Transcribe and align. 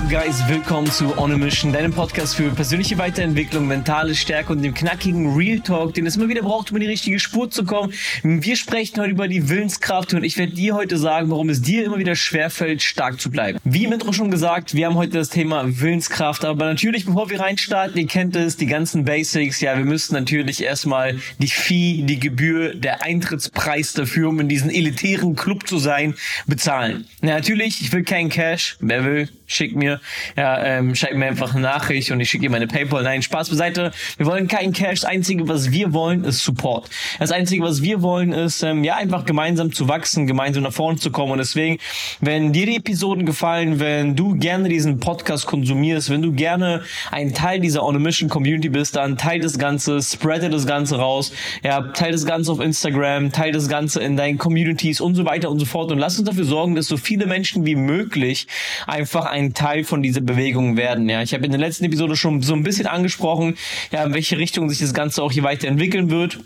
ab, 0.00 0.10
Guys? 0.10 0.46
Willkommen 0.48 0.90
zu 0.90 1.16
On 1.18 1.32
a 1.32 1.36
Mission, 1.36 1.72
deinem 1.72 1.92
Podcast 1.92 2.36
für 2.36 2.50
persönliche 2.50 2.96
Weiterentwicklung, 2.98 3.66
mentale 3.66 4.14
Stärke 4.14 4.52
und 4.52 4.62
dem 4.62 4.72
knackigen 4.72 5.34
Real 5.34 5.60
Talk, 5.60 5.94
den 5.94 6.06
es 6.06 6.16
immer 6.16 6.28
wieder 6.28 6.42
braucht, 6.42 6.70
um 6.70 6.76
in 6.76 6.82
die 6.82 6.88
richtige 6.88 7.18
Spur 7.18 7.50
zu 7.50 7.64
kommen. 7.64 7.92
Wir 8.22 8.56
sprechen 8.56 9.00
heute 9.00 9.10
über 9.10 9.28
die 9.28 9.48
Willenskraft 9.48 10.14
und 10.14 10.22
ich 10.22 10.38
werde 10.38 10.52
dir 10.52 10.74
heute 10.74 10.96
sagen, 10.96 11.30
warum 11.30 11.48
es 11.48 11.62
dir 11.62 11.84
immer 11.84 11.98
wieder 11.98 12.14
schwerfällt, 12.14 12.82
stark 12.82 13.20
zu 13.20 13.30
bleiben. 13.30 13.58
Wie 13.64 13.84
im 13.84 13.92
Intro 13.92 14.12
schon 14.12 14.30
gesagt, 14.30 14.74
wir 14.74 14.86
haben 14.86 14.94
heute 14.94 15.12
das 15.12 15.28
Thema 15.28 15.64
Willenskraft, 15.66 16.44
aber 16.44 16.66
natürlich, 16.66 17.06
bevor 17.06 17.28
wir 17.30 17.40
reinstarten, 17.40 17.98
ihr 17.98 18.06
kennt 18.06 18.36
es, 18.36 18.56
die 18.56 18.66
ganzen 18.66 19.04
Basics, 19.04 19.60
ja, 19.60 19.76
wir 19.76 19.84
müssen 19.84 20.14
natürlich 20.14 20.62
erstmal 20.62 21.18
die 21.38 21.48
Fee, 21.48 22.02
die 22.02 22.20
Gebühr, 22.20 22.74
der 22.74 23.02
Eintrittspreis 23.02 23.94
dafür, 23.94 24.28
um 24.28 24.40
in 24.40 24.48
diesen 24.48 24.70
elitären 24.70 25.34
Club 25.34 25.66
zu 25.66 25.78
sein, 25.78 26.14
bezahlen. 26.46 27.06
Ja, 27.22 27.34
natürlich, 27.34 27.80
ich 27.80 27.92
will 27.92 28.04
kein 28.04 28.28
Cash, 28.28 28.76
wer 28.80 29.04
will, 29.04 29.28
schick 29.46 29.74
mir, 29.74 29.89
ja, 30.36 30.62
ähm, 30.64 30.94
schreib 30.94 31.14
mir 31.14 31.26
einfach 31.26 31.52
eine 31.52 31.62
Nachricht 31.62 32.10
und 32.10 32.20
ich 32.20 32.30
schicke 32.30 32.42
dir 32.42 32.50
meine 32.50 32.66
PayPal. 32.66 33.02
Nein, 33.02 33.22
Spaß 33.22 33.50
beiseite. 33.50 33.90
Wir 34.16 34.26
wollen 34.26 34.46
keinen 34.46 34.72
Cash. 34.72 35.00
Das 35.00 35.10
Einzige, 35.10 35.48
was 35.48 35.72
wir 35.72 35.92
wollen, 35.92 36.24
ist 36.24 36.44
Support. 36.44 36.88
Das 37.18 37.32
Einzige, 37.32 37.62
was 37.64 37.82
wir 37.82 38.02
wollen, 38.02 38.32
ist, 38.32 38.62
ähm, 38.62 38.84
ja, 38.84 38.96
einfach 38.96 39.24
gemeinsam 39.24 39.72
zu 39.72 39.88
wachsen, 39.88 40.26
gemeinsam 40.26 40.62
nach 40.62 40.72
vorne 40.72 40.98
zu 40.98 41.10
kommen. 41.10 41.32
Und 41.32 41.38
deswegen, 41.38 41.78
wenn 42.20 42.52
dir 42.52 42.66
die 42.66 42.76
Episoden 42.76 43.26
gefallen, 43.26 43.80
wenn 43.80 44.14
du 44.14 44.36
gerne 44.36 44.68
diesen 44.68 45.00
Podcast 45.00 45.46
konsumierst, 45.46 46.10
wenn 46.10 46.22
du 46.22 46.32
gerne 46.32 46.82
ein 47.10 47.34
Teil 47.34 47.60
dieser 47.60 47.84
On 47.84 47.96
a 47.96 47.98
Mission 47.98 48.28
Community 48.28 48.68
bist, 48.68 48.96
dann 48.96 49.18
teil 49.18 49.40
das 49.40 49.58
Ganze, 49.58 50.00
spreade 50.02 50.50
das 50.50 50.66
Ganze 50.66 50.96
raus, 50.96 51.32
ja, 51.64 51.80
teil 51.80 52.12
das 52.12 52.24
Ganze 52.24 52.52
auf 52.52 52.60
Instagram, 52.60 53.32
teil 53.32 53.52
das 53.52 53.68
Ganze 53.68 54.00
in 54.00 54.16
deinen 54.16 54.38
Communities 54.38 55.00
und 55.00 55.14
so 55.14 55.24
weiter 55.24 55.50
und 55.50 55.58
so 55.58 55.64
fort 55.64 55.90
und 55.90 55.98
lass 55.98 56.18
uns 56.18 56.28
dafür 56.28 56.44
sorgen, 56.44 56.74
dass 56.74 56.86
so 56.86 56.96
viele 56.96 57.26
Menschen 57.26 57.66
wie 57.66 57.74
möglich 57.74 58.46
einfach 58.86 59.26
ein 59.26 59.40
ein 59.40 59.54
Teil 59.80 59.84
von 59.84 60.02
dieser 60.02 60.20
Bewegung 60.20 60.76
werden. 60.76 61.08
Ja, 61.08 61.22
ich 61.22 61.34
habe 61.34 61.44
in 61.44 61.50
der 61.50 61.60
letzten 61.60 61.84
Episode 61.84 62.16
schon 62.16 62.42
so 62.42 62.54
ein 62.54 62.62
bisschen 62.62 62.86
angesprochen, 62.86 63.56
ja, 63.90 64.04
in 64.04 64.14
welche 64.14 64.38
Richtung 64.38 64.68
sich 64.68 64.78
das 64.78 64.94
Ganze 64.94 65.22
auch 65.22 65.32
hier 65.32 65.42
weiterentwickeln 65.42 66.10
wird. 66.10 66.40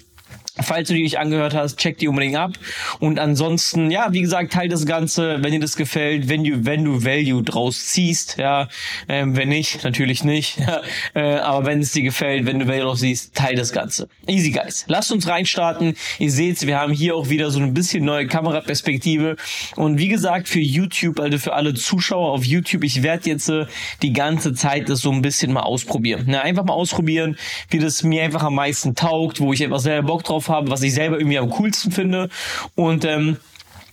Falls 0.60 0.86
du 0.86 0.94
die 0.94 1.02
nicht 1.02 1.18
angehört 1.18 1.52
hast, 1.52 1.78
check 1.78 1.98
die 1.98 2.06
unbedingt 2.06 2.36
ab. 2.36 2.52
Und 3.00 3.18
ansonsten, 3.18 3.90
ja, 3.90 4.12
wie 4.12 4.20
gesagt, 4.20 4.52
teil 4.52 4.68
das 4.68 4.86
Ganze, 4.86 5.38
wenn 5.42 5.50
dir 5.50 5.58
das 5.58 5.76
gefällt, 5.76 6.28
wenn 6.28 6.44
du, 6.44 6.64
wenn 6.64 6.84
du 6.84 7.04
Value 7.04 7.42
draus 7.42 7.86
ziehst, 7.86 8.36
ja, 8.38 8.68
ähm, 9.08 9.36
wenn 9.36 9.48
nicht, 9.48 9.82
natürlich 9.84 10.24
nicht. 10.24 10.58
Äh, 11.14 11.36
aber 11.36 11.66
wenn 11.66 11.80
es 11.80 11.92
dir 11.92 12.02
gefällt, 12.02 12.46
wenn 12.46 12.58
du 12.58 12.66
Value 12.66 12.82
draus 12.82 13.00
siehst, 13.00 13.34
teil 13.34 13.54
das 13.54 13.72
Ganze. 13.72 14.08
Easy 14.26 14.50
guys. 14.50 14.84
Lasst 14.88 15.12
uns 15.12 15.28
reinstarten. 15.28 15.94
Ihr 16.18 16.30
seht, 16.30 16.66
wir 16.66 16.78
haben 16.78 16.92
hier 16.92 17.14
auch 17.14 17.28
wieder 17.28 17.50
so 17.50 17.60
ein 17.60 17.72
bisschen 17.72 18.04
neue 18.04 18.26
Kameraperspektive. 18.26 19.36
Und 19.76 19.98
wie 19.98 20.08
gesagt, 20.08 20.48
für 20.48 20.60
YouTube, 20.60 21.20
also 21.20 21.38
für 21.38 21.52
alle 21.52 21.74
Zuschauer 21.74 22.32
auf 22.32 22.44
YouTube, 22.44 22.84
ich 22.84 23.02
werde 23.02 23.30
jetzt 23.30 23.48
äh, 23.48 23.66
die 24.02 24.12
ganze 24.12 24.54
Zeit 24.54 24.88
das 24.88 25.00
so 25.00 25.12
ein 25.12 25.22
bisschen 25.22 25.52
mal 25.52 25.62
ausprobieren. 25.62 26.24
Na, 26.26 26.40
einfach 26.40 26.64
mal 26.64 26.74
ausprobieren, 26.74 27.36
wie 27.70 27.78
das 27.78 28.02
mir 28.02 28.24
einfach 28.24 28.42
am 28.42 28.54
meisten 28.54 28.94
taugt, 28.94 29.40
wo 29.40 29.52
ich 29.52 29.62
einfach 29.62 29.80
selber 29.80 30.08
Bock 30.08 30.24
drauf 30.24 30.43
drauf 30.44 30.54
habe, 30.54 30.70
was 30.70 30.82
ich 30.82 30.94
selber 30.94 31.18
irgendwie 31.18 31.38
am 31.38 31.50
coolsten 31.50 31.90
finde. 31.90 32.28
Und 32.74 33.04
ähm, 33.04 33.38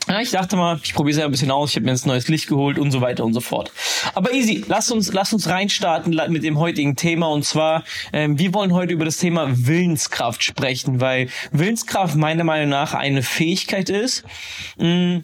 ja, 0.08 0.20
ich 0.20 0.32
dachte 0.32 0.56
mal, 0.56 0.80
ich 0.84 0.94
probiere 0.94 1.12
es 1.12 1.20
ja 1.20 1.26
ein 1.26 1.32
bisschen 1.32 1.52
aus, 1.52 1.70
ich 1.70 1.76
habe 1.76 1.86
mir 1.86 1.92
jetzt 1.92 2.08
neues 2.08 2.28
Licht 2.28 2.48
geholt 2.48 2.80
und 2.80 2.92
so 2.92 3.02
weiter 3.02 3.24
und 3.24 3.34
so 3.34 3.40
fort. 3.40 3.72
Aber 4.16 4.34
easy, 4.34 4.66
lass 4.68 4.92
uns, 4.92 5.14
lass 5.14 5.32
uns 5.32 5.48
reinstarten 5.48 6.20
mit 6.30 6.44
dem 6.44 6.58
heutigen 6.58 6.96
Thema 6.96 7.28
und 7.28 7.46
zwar, 7.46 7.84
ähm, 8.12 8.38
wir 8.40 8.54
wollen 8.54 8.74
heute 8.74 8.94
über 8.94 9.06
das 9.06 9.18
Thema 9.18 9.48
Willenskraft 9.52 10.44
sprechen, 10.44 11.00
weil 11.00 11.30
Willenskraft 11.52 12.16
meiner 12.16 12.44
Meinung 12.44 12.70
nach 12.70 12.94
eine 12.94 13.22
Fähigkeit 13.22 13.90
ist, 13.90 14.24
mh, 14.78 14.88
mm, 14.88 15.24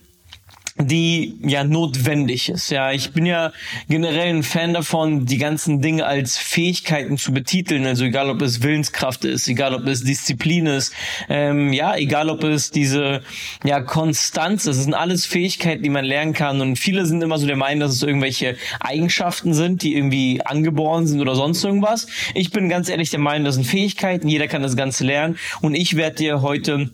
die 0.80 1.38
ja 1.42 1.64
notwendig 1.64 2.50
ist. 2.50 2.70
Ja, 2.70 2.92
ich 2.92 3.12
bin 3.12 3.26
ja 3.26 3.52
generell 3.90 4.30
ein 4.30 4.44
Fan 4.44 4.74
davon, 4.74 5.26
die 5.26 5.38
ganzen 5.38 5.82
Dinge 5.82 6.06
als 6.06 6.38
Fähigkeiten 6.38 7.18
zu 7.18 7.32
betiteln. 7.34 7.86
Also 7.86 8.06
egal, 8.06 8.30
ob 8.30 8.42
es 8.42 8.62
Willenskraft 8.62 9.26
ist, 9.26 9.48
egal, 9.48 9.74
ob 9.74 9.88
es 9.88 10.04
Disziplin 10.04 10.68
ist, 10.68 10.94
ähm, 11.30 11.74
ja, 11.74 11.96
egal, 11.96 12.30
ob 12.30 12.44
es 12.44 12.72
diese 12.72 13.22
ja 13.64 13.82
Konstanz 13.82 14.66
ist. 14.66 14.78
Das 14.78 14.84
sind 14.84 14.94
alles 14.94 15.26
Fähigkeiten, 15.26 15.82
die 15.82 15.90
man 15.90 16.06
lernen 16.06 16.34
kann. 16.34 16.62
Und 16.62 16.78
viele 16.78 17.06
sind 17.06 17.24
immer 17.24 17.40
so 17.40 17.48
der 17.48 17.56
Meinung, 17.56 17.80
dass 17.80 17.94
es 17.94 18.04
irgendwelche 18.04 18.56
Eigenschaften 18.80 19.54
sind, 19.54 19.82
die 19.82 19.96
irgendwie 19.96 20.42
angeboren 20.46 21.08
sind 21.08 21.22
oder 21.22 21.36
sonst 21.36 21.64
irgendwas. 21.64 22.08
Ich 22.36 22.52
bin 22.52 22.70
ganz 22.70 22.90
ehrlich 22.90 23.10
der 23.10 23.20
Meinung, 23.20 23.46
das 23.46 23.56
sind 23.56 23.66
Fähigkeiten. 23.66 24.28
Jeder 24.28 24.48
kann 24.48 24.62
das 24.62 24.76
Ganze 24.76 25.04
lernen. 25.04 25.38
Und 25.62 25.74
ich 25.74 25.96
werde 25.96 26.18
dir 26.18 26.42
heute 26.42 26.92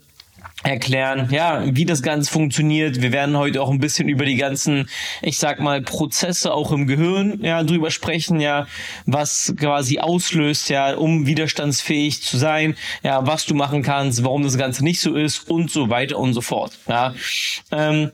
erklären, 0.63 1.27
ja, 1.31 1.63
wie 1.65 1.85
das 1.85 2.01
Ganze 2.01 2.31
funktioniert. 2.31 3.01
Wir 3.01 3.11
werden 3.11 3.37
heute 3.37 3.61
auch 3.61 3.69
ein 3.69 3.79
bisschen 3.79 4.07
über 4.07 4.25
die 4.25 4.35
ganzen, 4.35 4.89
ich 5.21 5.37
sag 5.37 5.59
mal, 5.59 5.81
Prozesse 5.81 6.53
auch 6.53 6.71
im 6.71 6.87
Gehirn, 6.87 7.39
ja, 7.41 7.63
drüber 7.63 7.91
sprechen, 7.91 8.39
ja, 8.39 8.67
was 9.05 9.53
quasi 9.57 9.99
auslöst, 9.99 10.69
ja, 10.69 10.95
um 10.95 11.27
widerstandsfähig 11.27 12.21
zu 12.21 12.37
sein, 12.37 12.75
ja, 13.03 13.25
was 13.27 13.45
du 13.45 13.53
machen 13.53 13.83
kannst, 13.83 14.23
warum 14.23 14.43
das 14.43 14.57
Ganze 14.57 14.83
nicht 14.83 15.01
so 15.01 15.15
ist 15.15 15.49
und 15.49 15.69
so 15.69 15.89
weiter 15.89 16.17
und 16.17 16.33
so 16.33 16.41
fort, 16.41 16.77
ja. 16.87 17.13
Ähm, 17.71 18.11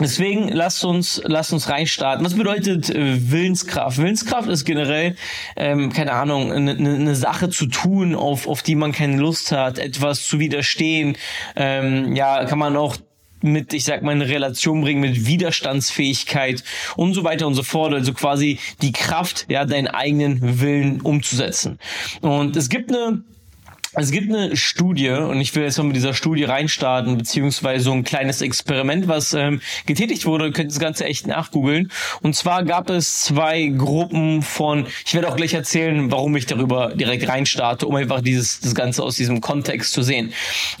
Deswegen 0.00 0.48
lasst 0.48 0.84
uns, 0.84 1.20
lasst 1.24 1.52
uns 1.52 1.68
reinstarten. 1.68 2.24
Was 2.24 2.34
bedeutet 2.34 2.90
äh, 2.90 3.30
Willenskraft? 3.30 3.98
Willenskraft 3.98 4.48
ist 4.48 4.64
generell, 4.64 5.16
ähm, 5.56 5.92
keine 5.92 6.12
Ahnung, 6.12 6.52
eine, 6.52 6.72
eine 6.72 7.14
Sache 7.16 7.50
zu 7.50 7.66
tun, 7.66 8.14
auf, 8.14 8.46
auf 8.46 8.62
die 8.62 8.76
man 8.76 8.92
keine 8.92 9.16
Lust 9.16 9.52
hat, 9.52 9.78
etwas 9.78 10.26
zu 10.26 10.38
widerstehen. 10.38 11.16
Ähm, 11.56 12.14
ja, 12.14 12.44
kann 12.44 12.58
man 12.58 12.76
auch 12.76 12.96
mit, 13.40 13.72
ich 13.72 13.84
sag 13.84 14.02
mal, 14.02 14.12
eine 14.12 14.28
Relation 14.28 14.80
bringen 14.80 15.00
mit 15.00 15.26
Widerstandsfähigkeit 15.26 16.62
und 16.96 17.14
so 17.14 17.24
weiter 17.24 17.46
und 17.46 17.54
so 17.54 17.62
fort. 17.62 17.94
Also 17.94 18.12
quasi 18.12 18.58
die 18.82 18.92
Kraft, 18.92 19.46
ja, 19.48 19.64
deinen 19.64 19.88
eigenen 19.88 20.60
Willen 20.60 21.00
umzusetzen. 21.00 21.78
Und 22.20 22.56
es 22.56 22.68
gibt 22.68 22.92
eine 22.92 23.22
es 23.94 24.10
gibt 24.10 24.32
eine 24.32 24.56
Studie 24.56 25.10
und 25.10 25.40
ich 25.40 25.54
will 25.54 25.62
jetzt 25.62 25.78
mal 25.78 25.84
mit 25.84 25.96
dieser 25.96 26.14
Studie 26.14 26.44
reinstarten, 26.44 27.16
beziehungsweise 27.16 27.84
so 27.84 27.92
ein 27.92 28.04
kleines 28.04 28.42
Experiment, 28.42 29.08
was 29.08 29.32
ähm, 29.32 29.60
getätigt 29.86 30.26
wurde. 30.26 30.46
Ihr 30.46 30.52
könnt 30.52 30.70
das 30.70 30.78
Ganze 30.78 31.04
echt 31.04 31.26
nachgoogeln. 31.26 31.90
Und 32.22 32.36
zwar 32.36 32.64
gab 32.64 32.90
es 32.90 33.22
zwei 33.22 33.66
Gruppen 33.66 34.42
von, 34.42 34.86
ich 35.06 35.14
werde 35.14 35.28
auch 35.28 35.36
gleich 35.36 35.54
erzählen, 35.54 36.10
warum 36.10 36.36
ich 36.36 36.46
darüber 36.46 36.94
direkt 36.94 37.28
reinstarte, 37.28 37.86
um 37.86 37.94
einfach 37.94 38.20
dieses 38.20 38.60
das 38.60 38.74
Ganze 38.74 39.02
aus 39.02 39.16
diesem 39.16 39.40
Kontext 39.40 39.92
zu 39.92 40.02
sehen. 40.02 40.32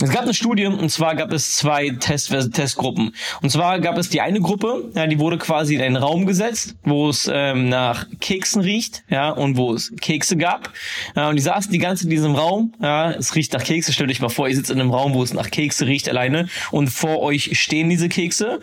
Es 0.02 0.10
gab 0.10 0.22
eine 0.22 0.34
Studie 0.34 0.66
und 0.66 0.90
zwar 0.90 1.14
gab 1.14 1.32
es 1.32 1.54
zwei 1.54 1.90
Test 1.90 2.28
Testgruppen. 2.52 3.14
Und 3.42 3.50
zwar 3.50 3.80
gab 3.80 3.96
es 3.96 4.10
die 4.10 4.20
eine 4.20 4.40
Gruppe, 4.40 4.90
ja, 4.94 5.06
die 5.06 5.18
wurde 5.18 5.38
quasi 5.38 5.74
in 5.74 5.80
einen 5.80 5.96
Raum 5.96 6.26
gesetzt, 6.26 6.76
wo 6.82 7.08
es 7.08 7.30
ähm, 7.32 7.68
nach 7.68 8.06
Keksen 8.20 8.62
riecht, 8.62 9.04
ja, 9.08 9.30
und 9.30 9.56
wo 9.56 9.72
es 9.72 9.92
Kekse 10.00 10.36
gab. 10.36 10.70
Ja, 11.16 11.28
und 11.28 11.36
die 11.36 11.42
saßen 11.42 11.72
die 11.72 11.78
ganze 11.78 12.04
in 12.04 12.10
diesem 12.10 12.34
Raum, 12.34 12.72
ja, 12.80 12.97
es 13.06 13.34
riecht 13.34 13.52
nach 13.52 13.64
Kekse. 13.64 13.92
Stellt 13.92 14.10
euch 14.10 14.20
mal 14.20 14.28
vor, 14.28 14.48
ihr 14.48 14.56
sitzt 14.56 14.70
in 14.70 14.80
einem 14.80 14.90
Raum, 14.90 15.14
wo 15.14 15.22
es 15.22 15.32
nach 15.32 15.50
Kekse 15.50 15.86
riecht 15.86 16.08
alleine. 16.08 16.48
Und 16.70 16.88
vor 16.88 17.20
euch 17.20 17.58
stehen 17.60 17.88
diese 17.90 18.08
Kekse. 18.08 18.60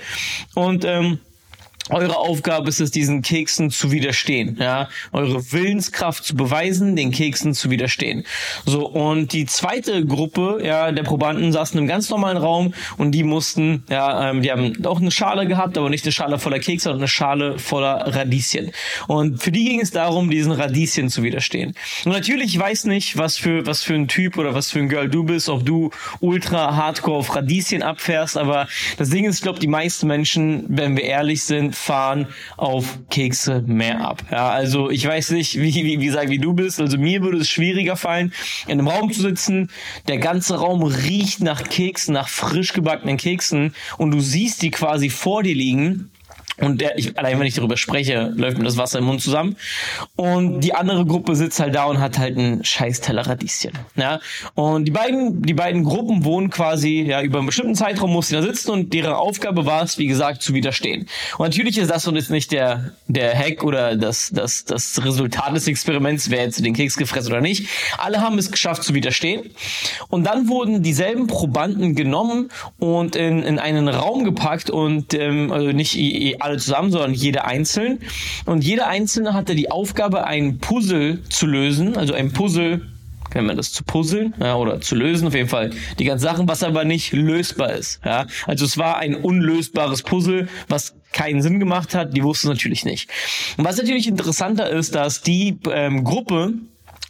Und 0.53 0.85
ähm, 0.85 1.19
eure 1.89 2.17
Aufgabe 2.17 2.69
ist 2.69 2.81
es, 2.81 2.89
diesen 2.89 3.21
Keksen 3.21 3.69
zu 3.69 3.91
widerstehen, 3.91 4.57
ja, 4.59 4.89
eure 5.11 5.51
Willenskraft 5.51 6.23
zu 6.23 6.35
beweisen, 6.35 6.95
den 6.95 7.11
Keksen 7.11 7.53
zu 7.53 7.69
widerstehen. 7.69 8.25
So 8.65 8.87
und 8.87 9.33
die 9.33 9.45
zweite 9.45 10.03
Gruppe, 10.03 10.61
ja, 10.63 10.91
der 10.91 11.03
Probanden 11.03 11.51
saßen 11.51 11.79
im 11.79 11.85
ganz 11.85 12.09
normalen 12.09 12.37
Raum 12.37 12.73
und 12.97 13.11
die 13.11 13.23
mussten, 13.23 13.83
ja, 13.87 14.31
ähm, 14.31 14.41
die 14.41 14.51
haben 14.51 14.83
auch 14.85 14.99
eine 14.99 15.11
Schale 15.11 15.45
gehabt, 15.47 15.77
aber 15.77 15.91
nicht 15.91 16.05
eine 16.05 16.11
Schale 16.11 16.39
voller 16.39 16.59
Kekse, 16.59 16.85
sondern 16.85 17.01
eine 17.01 17.07
Schale 17.07 17.59
voller 17.59 18.15
Radieschen. 18.15 18.71
Und 19.07 19.43
für 19.43 19.51
die 19.51 19.65
ging 19.65 19.79
es 19.79 19.91
darum, 19.91 20.31
diesen 20.31 20.53
Radieschen 20.53 21.09
zu 21.09 21.21
widerstehen. 21.21 21.75
Und 22.03 22.13
natürlich, 22.13 22.55
ich 22.55 22.59
weiß 22.59 22.85
nicht, 22.85 23.17
was 23.17 23.37
für 23.37 23.67
was 23.67 23.83
für 23.83 23.93
ein 23.93 24.07
Typ 24.07 24.37
oder 24.37 24.55
was 24.55 24.71
für 24.71 24.79
ein 24.79 24.89
Girl 24.89 25.07
du 25.07 25.23
bist, 25.23 25.49
ob 25.49 25.63
du 25.65 25.91
ultra 26.19 26.75
Hardcore 26.75 27.19
auf 27.19 27.35
Radieschen 27.35 27.83
abfährst, 27.83 28.37
aber 28.37 28.67
das 28.97 29.09
Ding 29.09 29.25
ist, 29.25 29.35
ich 29.35 29.41
glaube, 29.41 29.59
die 29.59 29.67
meisten 29.67 30.07
Menschen, 30.07 30.65
wenn 30.67 30.97
wir 30.97 31.03
ehrlich 31.03 31.43
sind 31.43 31.74
fahren 31.75 32.27
auf 32.57 32.99
Kekse 33.09 33.63
mehr 33.65 34.01
ab. 34.01 34.23
Ja, 34.31 34.49
also 34.49 34.89
ich 34.89 35.05
weiß 35.07 35.31
nicht, 35.31 35.59
wie, 35.59 35.73
wie, 35.73 35.99
wie, 35.99 36.09
sag, 36.09 36.29
wie 36.29 36.39
du 36.39 36.53
bist. 36.53 36.79
Also 36.79 36.97
mir 36.97 37.21
würde 37.21 37.37
es 37.37 37.49
schwieriger 37.49 37.95
fallen, 37.95 38.33
in 38.67 38.73
einem 38.73 38.87
Raum 38.87 39.11
zu 39.11 39.21
sitzen. 39.21 39.69
Der 40.07 40.17
ganze 40.17 40.55
Raum 40.55 40.83
riecht 40.83 41.41
nach 41.41 41.63
Keksen, 41.63 42.13
nach 42.13 42.29
frisch 42.29 42.73
gebackenen 42.73 43.17
Keksen 43.17 43.73
und 43.97 44.11
du 44.11 44.19
siehst 44.19 44.61
die 44.61 44.71
quasi 44.71 45.09
vor 45.09 45.43
dir 45.43 45.55
liegen 45.55 46.11
und 46.61 46.79
der, 46.79 46.97
ich, 46.97 47.17
allein 47.17 47.39
wenn 47.39 47.47
ich 47.47 47.55
darüber 47.55 47.75
spreche, 47.75 48.31
läuft 48.35 48.57
mir 48.57 48.63
das 48.63 48.77
Wasser 48.77 48.99
im 48.99 49.05
Mund 49.05 49.21
zusammen. 49.21 49.57
Und 50.15 50.61
die 50.61 50.73
andere 50.73 51.05
Gruppe 51.05 51.35
sitzt 51.35 51.59
halt 51.59 51.75
da 51.75 51.85
und 51.85 51.99
hat 51.99 52.17
halt 52.17 52.37
einen 52.37 52.63
scheiß 52.63 53.01
Teller 53.01 53.27
Radieschen. 53.27 53.71
Ja? 53.95 54.21
Und 54.53 54.85
die 54.85 54.91
beiden, 54.91 55.41
die 55.41 55.53
beiden 55.53 55.83
Gruppen 55.83 56.23
wohnen 56.23 56.49
quasi, 56.49 57.01
ja, 57.01 57.21
über 57.21 57.39
einen 57.39 57.47
bestimmten 57.47 57.75
Zeitraum 57.75 58.11
mussten 58.11 58.35
da 58.35 58.41
sitzen 58.41 58.71
und 58.71 58.93
deren 58.93 59.13
Aufgabe 59.13 59.65
war 59.65 59.83
es, 59.83 59.97
wie 59.97 60.07
gesagt, 60.07 60.41
zu 60.41 60.53
widerstehen. 60.53 61.07
Und 61.37 61.47
natürlich 61.47 61.77
ist 61.77 61.91
das 61.91 62.07
und 62.07 62.15
ist 62.15 62.29
nicht 62.29 62.51
der, 62.51 62.93
der 63.07 63.37
Hack 63.37 63.63
oder 63.63 63.97
das, 63.97 64.31
das, 64.33 64.63
das 64.63 65.03
Resultat 65.03 65.55
des 65.55 65.67
Experiments, 65.67 66.29
wer 66.29 66.43
jetzt 66.43 66.63
den 66.63 66.73
Keks 66.73 66.95
gefressen 66.95 67.33
oder 67.33 67.41
nicht. 67.41 67.67
Alle 67.97 68.21
haben 68.21 68.37
es 68.37 68.49
geschafft 68.49 68.83
zu 68.83 68.93
widerstehen. 68.93 69.49
Und 70.07 70.23
dann 70.23 70.47
wurden 70.47 70.83
dieselben 70.83 71.27
Probanden 71.27 71.95
genommen 71.95 72.49
und 72.79 73.17
in, 73.17 73.43
in 73.43 73.59
einen 73.59 73.89
Raum 73.89 74.23
gepackt 74.23 74.69
und, 74.69 75.13
ähm, 75.13 75.51
also 75.51 75.71
nicht 75.71 75.97
alle 76.45 76.57
zusammen, 76.57 76.91
sondern 76.91 77.13
jeder 77.13 77.45
einzeln. 77.45 77.99
Und 78.45 78.63
jeder 78.63 78.87
einzelne 78.87 79.33
hatte 79.33 79.55
die 79.55 79.69
Aufgabe, 79.71 80.25
ein 80.25 80.59
Puzzle 80.59 81.21
zu 81.29 81.45
lösen, 81.45 81.97
also 81.97 82.13
ein 82.13 82.31
Puzzle 82.31 82.81
nennt 83.35 83.47
man 83.47 83.57
das 83.57 83.73
zu 83.73 83.83
puzzeln 83.83 84.33
ja, 84.39 84.55
oder 84.55 84.81
zu 84.81 84.95
lösen, 84.95 85.27
auf 85.27 85.35
jeden 85.35 85.49
Fall 85.49 85.71
die 85.99 86.05
ganzen 86.05 86.23
Sachen, 86.23 86.47
was 86.47 86.63
aber 86.63 86.85
nicht 86.85 87.11
lösbar 87.11 87.73
ist. 87.73 87.99
Ja. 88.03 88.27
Also 88.47 88.65
es 88.65 88.77
war 88.77 88.97
ein 88.97 89.15
unlösbares 89.15 90.03
Puzzle, 90.03 90.47
was 90.69 90.95
keinen 91.11 91.41
Sinn 91.41 91.59
gemacht 91.59 91.95
hat, 91.95 92.15
die 92.15 92.23
wussten 92.23 92.47
es 92.47 92.55
natürlich 92.55 92.85
nicht. 92.85 93.09
Und 93.57 93.65
was 93.65 93.77
natürlich 93.77 94.07
interessanter 94.07 94.69
ist, 94.69 94.95
dass 94.95 95.21
die 95.21 95.57
ähm, 95.71 96.03
Gruppe, 96.03 96.53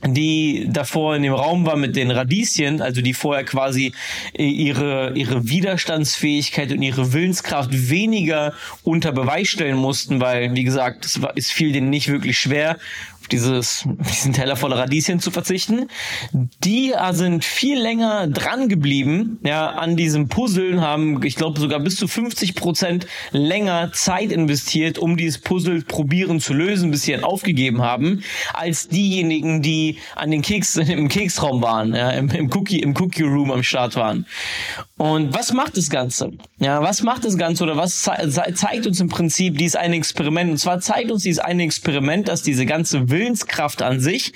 die 0.04 0.68
davor 0.70 1.16
in 1.16 1.24
dem 1.24 1.34
Raum 1.34 1.66
war 1.66 1.78
mit 1.78 1.96
den 1.96 2.12
Radieschen, 2.12 2.82
also 2.82 3.02
die 3.02 3.14
vorher 3.14 3.46
quasi 3.46 3.94
ihre, 4.38 5.14
ihre 5.16 5.48
Widerstandsfähigkeit 5.48 6.72
und 6.72 6.82
ihre 6.82 7.14
Willenskraft 7.14 7.70
weniger 7.72 8.54
unter 8.84 9.12
Beweis 9.12 9.48
stellen 9.48 9.78
mussten, 9.78 10.20
weil, 10.20 10.54
wie 10.54 10.64
gesagt, 10.64 11.06
es, 11.06 11.22
war, 11.22 11.34
es 11.36 11.52
fiel 11.52 11.72
denen 11.72 11.90
nicht 11.90 12.10
wirklich 12.10 12.38
schwer 12.38 12.78
dieses, 13.32 13.86
diesen 14.10 14.34
Teller 14.34 14.56
voller 14.56 14.78
Radieschen 14.78 15.20
zu 15.20 15.32
verzichten. 15.32 15.88
Die 16.64 16.94
sind 17.12 17.44
viel 17.44 17.80
länger 17.80 18.28
dran 18.28 18.70
geblieben, 18.70 19.40
ja, 19.44 19.68
an 19.68 19.96
diesem 19.96 20.28
Puzzle, 20.28 20.82
haben, 20.82 21.24
ich 21.24 21.36
glaube, 21.36 21.60
sogar 21.60 21.80
bis 21.80 21.96
zu 21.96 22.08
50 22.08 22.56
Prozent 22.56 23.08
länger 23.32 23.92
Zeit 23.94 24.32
investiert, 24.32 24.98
um 24.98 25.18
dieses 25.18 25.40
Puzzle 25.40 25.82
probieren 25.82 26.40
zu 26.40 26.54
lösen, 26.54 26.92
bis 26.92 27.04
sie 27.04 27.12
dann 27.12 27.24
aufgegeben 27.24 27.82
haben, 27.82 28.24
als 28.54 28.88
diejenigen, 28.88 29.62
die 29.62 29.98
an 30.16 30.32
den 30.32 30.42
Keks, 30.42 30.76
im 30.76 31.10
Keksraum 31.10 31.62
waren, 31.62 31.94
ja, 31.94 32.10
im, 32.12 32.30
im 32.30 32.52
Cookie, 32.54 32.80
im 32.80 32.96
Cookie 32.98 33.24
Room 33.24 33.52
am 33.52 33.64
Start 33.64 33.96
waren. 33.96 34.26
Und 34.98 35.34
was 35.34 35.52
macht 35.52 35.78
das 35.78 35.90
Ganze? 35.90 36.32
Ja, 36.58 36.82
was 36.82 37.04
macht 37.04 37.26
das 37.26 37.38
Ganze 37.38 37.64
oder 37.64 37.76
was 37.76 38.02
ze 38.02 38.54
zeigt 38.54 38.88
uns 38.88 39.00
im 39.02 39.10
Prinzip 39.10 39.58
dieses 39.58 39.76
eine 39.76 39.96
Experiment? 39.96 40.52
Und 40.52 40.58
zwar 40.58 40.80
zeigt 40.80 41.12
uns 41.12 41.24
dieses 41.24 41.40
eine 41.40 41.64
Experiment, 41.64 42.28
dass 42.30 42.44
diese 42.44 42.66
ganze 42.66 43.10
Willenskraft 43.16 43.82
an 43.82 44.00
sich 44.00 44.34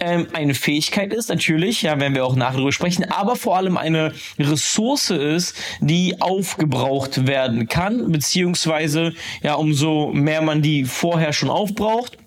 ähm, 0.00 0.26
eine 0.32 0.54
Fähigkeit 0.54 1.12
ist, 1.12 1.28
natürlich, 1.28 1.82
ja, 1.82 2.00
werden 2.00 2.14
wir 2.14 2.24
auch 2.24 2.34
nachher 2.34 2.54
darüber 2.54 2.72
sprechen, 2.72 3.04
aber 3.10 3.36
vor 3.36 3.56
allem 3.56 3.76
eine 3.76 4.12
Ressource 4.38 5.10
ist, 5.10 5.56
die 5.80 6.20
aufgebraucht 6.20 7.26
werden 7.26 7.68
kann, 7.68 8.10
beziehungsweise 8.10 9.14
ja, 9.42 9.54
umso 9.54 10.10
mehr 10.12 10.42
man 10.42 10.62
die 10.62 10.84
vorher 10.84 11.32
schon 11.32 11.50
aufbraucht, 11.50 12.18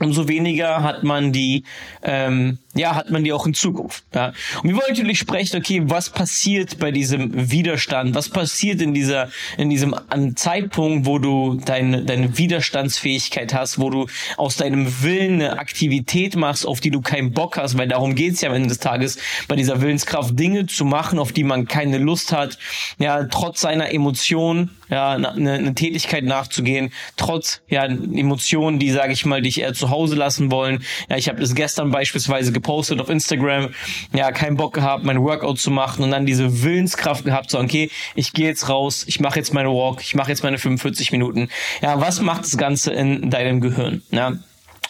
umso 0.00 0.28
weniger 0.28 0.82
hat 0.82 1.04
man 1.04 1.32
die, 1.32 1.64
ähm, 2.02 2.58
ja, 2.78 2.94
hat 2.94 3.10
man 3.10 3.24
die 3.24 3.32
auch 3.32 3.46
in 3.46 3.54
Zukunft. 3.54 4.04
Ja. 4.14 4.32
Und 4.62 4.70
wir 4.70 4.76
wollen 4.76 4.86
natürlich 4.88 5.18
sprechen, 5.18 5.56
okay, 5.56 5.82
was 5.84 6.10
passiert 6.10 6.78
bei 6.78 6.90
diesem 6.90 7.50
Widerstand? 7.50 8.14
Was 8.14 8.28
passiert 8.28 8.80
in 8.80 8.94
dieser, 8.94 9.30
in 9.56 9.68
diesem 9.68 9.94
Zeitpunkt, 10.36 11.06
wo 11.06 11.18
du 11.18 11.60
deine, 11.64 12.04
deine 12.04 12.38
Widerstandsfähigkeit 12.38 13.52
hast, 13.52 13.78
wo 13.78 13.90
du 13.90 14.06
aus 14.36 14.56
deinem 14.56 15.02
Willen 15.02 15.34
eine 15.34 15.58
Aktivität 15.58 16.36
machst, 16.36 16.66
auf 16.66 16.80
die 16.80 16.90
du 16.90 17.00
keinen 17.00 17.32
Bock 17.32 17.56
hast, 17.56 17.76
weil 17.76 17.88
darum 17.88 18.14
geht's 18.14 18.40
ja 18.40 18.50
am 18.50 18.54
Ende 18.54 18.68
des 18.68 18.78
Tages, 18.78 19.18
bei 19.48 19.56
dieser 19.56 19.80
Willenskraft 19.80 20.38
Dinge 20.38 20.66
zu 20.66 20.84
machen, 20.84 21.18
auf 21.18 21.32
die 21.32 21.44
man 21.44 21.66
keine 21.66 21.98
Lust 21.98 22.32
hat, 22.32 22.58
ja, 22.98 23.24
trotz 23.24 23.60
seiner 23.60 23.92
Emotionen, 23.92 24.70
ja, 24.88 25.12
eine, 25.12 25.52
eine 25.52 25.74
Tätigkeit 25.74 26.24
nachzugehen, 26.24 26.92
trotz 27.16 27.60
ja 27.68 27.84
Emotionen, 27.84 28.78
die, 28.78 28.90
sage 28.90 29.12
ich 29.12 29.26
mal, 29.26 29.42
dich 29.42 29.60
eher 29.60 29.74
zu 29.74 29.90
Hause 29.90 30.14
lassen 30.14 30.50
wollen. 30.50 30.84
Ja, 31.08 31.16
ich 31.16 31.28
habe 31.28 31.40
das 31.40 31.54
gestern 31.54 31.90
beispielsweise 31.90 32.52
gepostet 32.68 33.00
auf 33.00 33.08
Instagram, 33.08 33.70
ja, 34.12 34.30
keinen 34.30 34.58
Bock 34.58 34.74
gehabt, 34.74 35.02
mein 35.02 35.22
Workout 35.22 35.58
zu 35.58 35.70
machen 35.70 36.04
und 36.04 36.10
dann 36.10 36.26
diese 36.26 36.62
Willenskraft 36.62 37.24
gehabt, 37.24 37.50
so, 37.50 37.58
okay, 37.58 37.90
ich 38.14 38.34
gehe 38.34 38.46
jetzt 38.46 38.68
raus, 38.68 39.04
ich 39.08 39.20
mache 39.20 39.38
jetzt 39.38 39.54
meine 39.54 39.70
Walk, 39.70 40.02
ich 40.02 40.14
mache 40.14 40.28
jetzt 40.28 40.42
meine 40.42 40.58
45 40.58 41.10
Minuten. 41.10 41.48
Ja, 41.80 41.98
was 41.98 42.20
macht 42.20 42.42
das 42.42 42.58
Ganze 42.58 42.92
in 42.92 43.30
deinem 43.30 43.62
Gehirn? 43.62 44.02
Ja, 44.10 44.34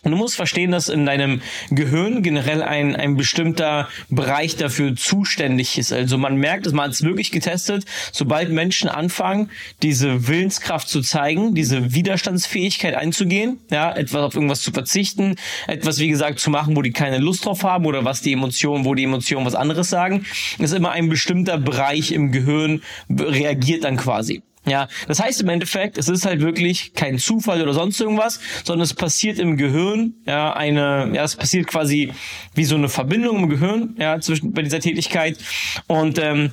du 0.02 0.16
musst 0.16 0.36
verstehen, 0.36 0.70
dass 0.70 0.88
in 0.88 1.06
deinem 1.06 1.40
Gehirn 1.70 2.22
generell 2.22 2.62
ein, 2.62 2.96
ein 2.96 3.16
bestimmter 3.16 3.88
Bereich 4.08 4.56
dafür 4.56 4.96
zuständig 4.96 5.78
ist. 5.78 5.92
Also 5.92 6.18
man 6.18 6.36
merkt, 6.36 6.66
dass 6.66 6.72
man 6.72 6.90
es 6.90 7.02
wirklich 7.02 7.30
getestet, 7.30 7.84
sobald 8.12 8.50
Menschen 8.50 8.88
anfangen, 8.88 9.50
diese 9.82 10.28
Willenskraft 10.28 10.88
zu 10.88 11.00
zeigen, 11.02 11.54
diese 11.54 11.92
Widerstandsfähigkeit 11.92 12.94
einzugehen, 12.94 13.58
ja, 13.70 13.92
etwas 13.94 14.22
auf 14.22 14.34
irgendwas 14.34 14.62
zu 14.62 14.72
verzichten, 14.72 15.36
etwas, 15.66 15.98
wie 15.98 16.08
gesagt, 16.08 16.40
zu 16.40 16.50
machen, 16.50 16.76
wo 16.76 16.82
die 16.82 16.92
keine 16.92 17.18
Lust 17.18 17.44
drauf 17.44 17.64
haben 17.64 17.86
oder 17.86 18.04
was 18.04 18.22
die 18.22 18.32
Emotionen, 18.32 18.84
wo 18.84 18.94
die 18.94 19.04
Emotionen 19.04 19.46
was 19.46 19.54
anderes 19.54 19.90
sagen, 19.90 20.24
ist 20.58 20.74
immer 20.74 20.90
ein 20.90 21.08
bestimmter 21.08 21.58
Bereich 21.58 22.12
im 22.12 22.32
Gehirn 22.32 22.82
reagiert 23.10 23.84
dann 23.84 23.96
quasi. 23.96 24.42
Ja, 24.66 24.88
das 25.06 25.20
heißt 25.20 25.40
im 25.40 25.48
Endeffekt, 25.48 25.98
es 25.98 26.08
ist 26.08 26.26
halt 26.26 26.40
wirklich 26.40 26.92
kein 26.94 27.18
Zufall 27.18 27.62
oder 27.62 27.72
sonst 27.72 28.00
irgendwas, 28.00 28.40
sondern 28.64 28.84
es 28.84 28.94
passiert 28.94 29.38
im 29.38 29.56
Gehirn, 29.56 30.14
ja, 30.26 30.52
eine, 30.52 31.10
ja, 31.14 31.24
es 31.24 31.36
passiert 31.36 31.66
quasi 31.66 32.12
wie 32.54 32.64
so 32.64 32.74
eine 32.74 32.88
Verbindung 32.88 33.44
im 33.44 33.48
Gehirn, 33.48 33.94
ja, 33.98 34.20
zwischen 34.20 34.52
bei 34.52 34.62
dieser 34.62 34.80
Tätigkeit. 34.80 35.38
Und 35.86 36.18
ähm, 36.18 36.52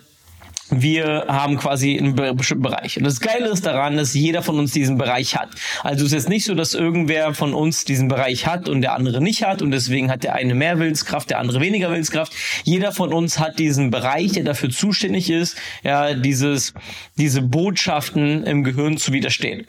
wir 0.69 1.25
haben 1.27 1.57
quasi 1.57 1.97
einen 1.97 2.15
bestimmten 2.35 2.63
Bereich. 2.63 2.97
Und 2.97 3.03
das 3.03 3.19
Geile 3.19 3.49
ist 3.49 3.65
daran, 3.65 3.97
dass 3.97 4.13
jeder 4.13 4.41
von 4.41 4.57
uns 4.57 4.71
diesen 4.71 4.97
Bereich 4.97 5.35
hat. 5.35 5.49
Also 5.83 6.05
es 6.05 6.11
ist 6.11 6.13
jetzt 6.13 6.29
nicht 6.29 6.45
so, 6.45 6.55
dass 6.55 6.73
irgendwer 6.73 7.33
von 7.35 7.53
uns 7.53 7.85
diesen 7.85 8.07
Bereich 8.07 8.47
hat 8.47 8.67
und 8.67 8.81
der 8.81 8.93
andere 8.93 9.21
nicht 9.21 9.43
hat 9.43 9.61
und 9.61 9.71
deswegen 9.71 10.09
hat 10.09 10.23
der 10.23 10.33
eine 10.33 10.55
mehr 10.55 10.79
Willenskraft, 10.79 11.29
der 11.29 11.39
andere 11.39 11.61
weniger 11.61 11.91
Willenskraft. 11.91 12.33
Jeder 12.63 12.91
von 12.91 13.13
uns 13.13 13.39
hat 13.39 13.59
diesen 13.59 13.91
Bereich, 13.91 14.31
der 14.31 14.43
dafür 14.43 14.71
zuständig 14.71 15.29
ist, 15.29 15.55
ja, 15.83 16.15
dieses, 16.15 16.73
diese 17.17 17.43
Botschaften 17.43 18.43
im 18.43 18.63
Gehirn 18.63 18.97
zu 18.97 19.13
widerstehen. 19.13 19.67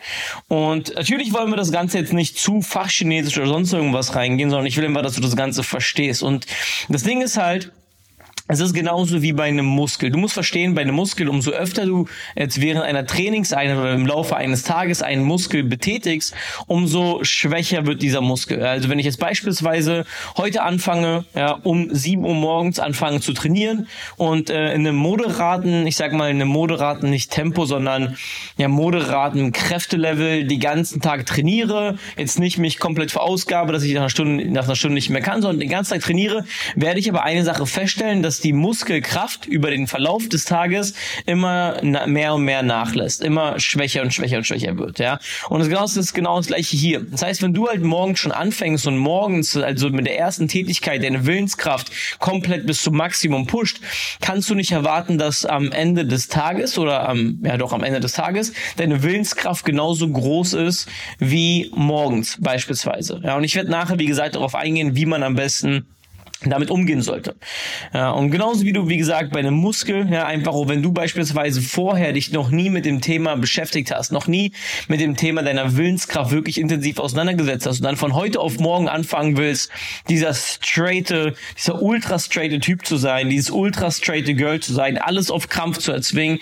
Und 0.48 0.94
natürlich 0.94 1.34
wollen 1.34 1.50
wir 1.50 1.56
das 1.56 1.72
Ganze 1.72 1.98
jetzt 1.98 2.14
nicht 2.14 2.38
zu 2.38 2.62
fachchinesisch 2.62 3.36
oder 3.36 3.48
sonst 3.48 3.72
irgendwas 3.72 4.14
reingehen, 4.14 4.48
sondern 4.48 4.66
ich 4.66 4.76
will 4.78 4.84
immer, 4.84 5.02
dass 5.02 5.14
du 5.14 5.20
das 5.20 5.36
Ganze 5.36 5.62
verstehst. 5.62 6.22
Und 6.22 6.46
das 6.88 7.02
Ding 7.02 7.20
ist 7.20 7.36
halt, 7.36 7.72
es 8.48 8.60
ist 8.60 8.74
genauso 8.74 9.22
wie 9.22 9.32
bei 9.32 9.44
einem 9.44 9.66
Muskel. 9.66 10.10
Du 10.10 10.18
musst 10.18 10.34
verstehen, 10.34 10.74
bei 10.74 10.82
einem 10.82 10.94
Muskel, 10.94 11.28
umso 11.28 11.50
öfter 11.50 11.84
du 11.84 12.06
jetzt 12.36 12.60
während 12.60 12.84
einer 12.84 13.04
Trainingseinheit 13.04 13.76
oder 13.76 13.92
im 13.92 14.06
Laufe 14.06 14.36
eines 14.36 14.62
Tages 14.62 15.02
einen 15.02 15.24
Muskel 15.24 15.64
betätigst, 15.64 16.32
umso 16.68 17.24
schwächer 17.24 17.86
wird 17.86 18.02
dieser 18.02 18.20
Muskel. 18.20 18.64
Also 18.64 18.88
wenn 18.88 19.00
ich 19.00 19.06
jetzt 19.06 19.18
beispielsweise 19.18 20.04
heute 20.36 20.62
anfange, 20.62 21.24
ja, 21.34 21.58
um 21.64 21.92
7 21.92 22.24
Uhr 22.24 22.34
morgens 22.34 22.78
anfange 22.78 23.20
zu 23.20 23.32
trainieren 23.32 23.88
und 24.16 24.48
äh, 24.48 24.74
in 24.74 24.86
einem 24.86 24.96
moderaten, 24.96 25.84
ich 25.86 25.96
sag 25.96 26.12
mal 26.12 26.30
in 26.30 26.36
einem 26.36 26.48
moderaten, 26.48 27.10
nicht 27.10 27.32
Tempo, 27.32 27.64
sondern 27.64 28.16
ja 28.58 28.68
moderaten 28.68 29.50
Kräftelevel 29.50 30.44
die 30.44 30.60
ganzen 30.60 31.00
Tag 31.00 31.26
trainiere, 31.26 31.98
jetzt 32.16 32.38
nicht 32.38 32.58
mich 32.58 32.78
komplett 32.78 33.10
verausgabe, 33.10 33.72
dass 33.72 33.82
ich 33.82 33.92
nach 33.94 34.02
einer 34.02 34.10
Stunde, 34.10 34.48
nach 34.50 34.64
einer 34.64 34.76
Stunde 34.76 34.94
nicht 34.94 35.10
mehr 35.10 35.20
kann, 35.20 35.42
sondern 35.42 35.58
den 35.58 35.68
ganzen 35.68 35.94
Tag 35.94 36.02
trainiere, 36.02 36.44
werde 36.76 37.00
ich 37.00 37.10
aber 37.10 37.24
eine 37.24 37.42
Sache 37.42 37.66
feststellen, 37.66 38.22
dass 38.22 38.35
dass 38.36 38.42
die 38.42 38.52
Muskelkraft 38.52 39.46
über 39.46 39.70
den 39.70 39.86
Verlauf 39.86 40.28
des 40.28 40.44
Tages 40.44 40.92
immer 41.24 41.80
mehr 41.82 42.34
und 42.34 42.44
mehr 42.44 42.62
nachlässt, 42.62 43.22
immer 43.22 43.58
schwächer 43.58 44.02
und 44.02 44.12
schwächer 44.12 44.36
und 44.36 44.46
schwächer 44.46 44.76
wird, 44.76 44.98
ja. 44.98 45.18
Und 45.48 45.66
das, 45.70 45.96
ist 45.96 46.12
genau 46.12 46.36
das 46.36 46.48
gleiche 46.48 46.76
hier. 46.76 47.00
Das 47.00 47.22
heißt, 47.22 47.42
wenn 47.42 47.54
du 47.54 47.66
halt 47.68 47.82
morgens 47.82 48.18
schon 48.18 48.32
anfängst 48.32 48.86
und 48.86 48.98
morgens, 48.98 49.56
also 49.56 49.88
mit 49.88 50.06
der 50.06 50.18
ersten 50.18 50.48
Tätigkeit, 50.48 51.02
deine 51.02 51.24
Willenskraft 51.24 51.90
komplett 52.18 52.66
bis 52.66 52.82
zum 52.82 52.96
Maximum 52.96 53.46
pusht, 53.46 53.80
kannst 54.20 54.50
du 54.50 54.54
nicht 54.54 54.72
erwarten, 54.72 55.16
dass 55.16 55.46
am 55.46 55.72
Ende 55.72 56.04
des 56.04 56.28
Tages 56.28 56.76
oder 56.76 57.08
am, 57.08 57.38
ja 57.42 57.56
doch 57.56 57.72
am 57.72 57.82
Ende 57.82 58.00
des 58.00 58.12
Tages 58.12 58.52
deine 58.76 59.02
Willenskraft 59.02 59.64
genauso 59.64 60.08
groß 60.08 60.52
ist 60.54 60.88
wie 61.18 61.70
morgens 61.74 62.36
beispielsweise. 62.40 63.20
Ja, 63.24 63.36
und 63.36 63.44
ich 63.44 63.54
werde 63.54 63.70
nachher, 63.70 63.98
wie 63.98 64.06
gesagt, 64.06 64.34
darauf 64.34 64.54
eingehen, 64.54 64.94
wie 64.94 65.06
man 65.06 65.22
am 65.22 65.36
besten 65.36 65.86
damit 66.44 66.70
umgehen 66.70 67.00
sollte. 67.00 67.36
Ja, 67.94 68.10
und 68.10 68.30
genauso 68.30 68.62
wie 68.64 68.72
du, 68.72 68.88
wie 68.88 68.98
gesagt, 68.98 69.32
bei 69.32 69.38
einem 69.38 69.54
Muskel, 69.54 70.06
ja, 70.10 70.26
einfach, 70.26 70.52
wenn 70.66 70.82
du 70.82 70.92
beispielsweise 70.92 71.62
vorher 71.62 72.12
dich 72.12 72.30
noch 72.30 72.50
nie 72.50 72.68
mit 72.68 72.84
dem 72.84 73.00
Thema 73.00 73.36
beschäftigt 73.36 73.90
hast, 73.90 74.12
noch 74.12 74.26
nie 74.26 74.52
mit 74.86 75.00
dem 75.00 75.16
Thema 75.16 75.42
deiner 75.42 75.76
Willenskraft 75.76 76.32
wirklich 76.32 76.58
intensiv 76.58 76.98
auseinandergesetzt 76.98 77.66
hast 77.66 77.78
und 77.78 77.84
dann 77.84 77.96
von 77.96 78.14
heute 78.14 78.40
auf 78.40 78.58
morgen 78.58 78.88
anfangen 78.88 79.38
willst, 79.38 79.70
dieser 80.10 80.34
straighte, 80.34 81.34
dieser 81.56 81.80
ultra 81.80 82.18
straighte 82.18 82.60
Typ 82.60 82.84
zu 82.84 82.98
sein, 82.98 83.30
dieses 83.30 83.50
ultra 83.50 83.90
straighte 83.90 84.34
Girl 84.34 84.60
zu 84.60 84.74
sein, 84.74 84.98
alles 84.98 85.30
auf 85.30 85.48
Krampf 85.48 85.78
zu 85.78 85.90
erzwingen, 85.92 86.38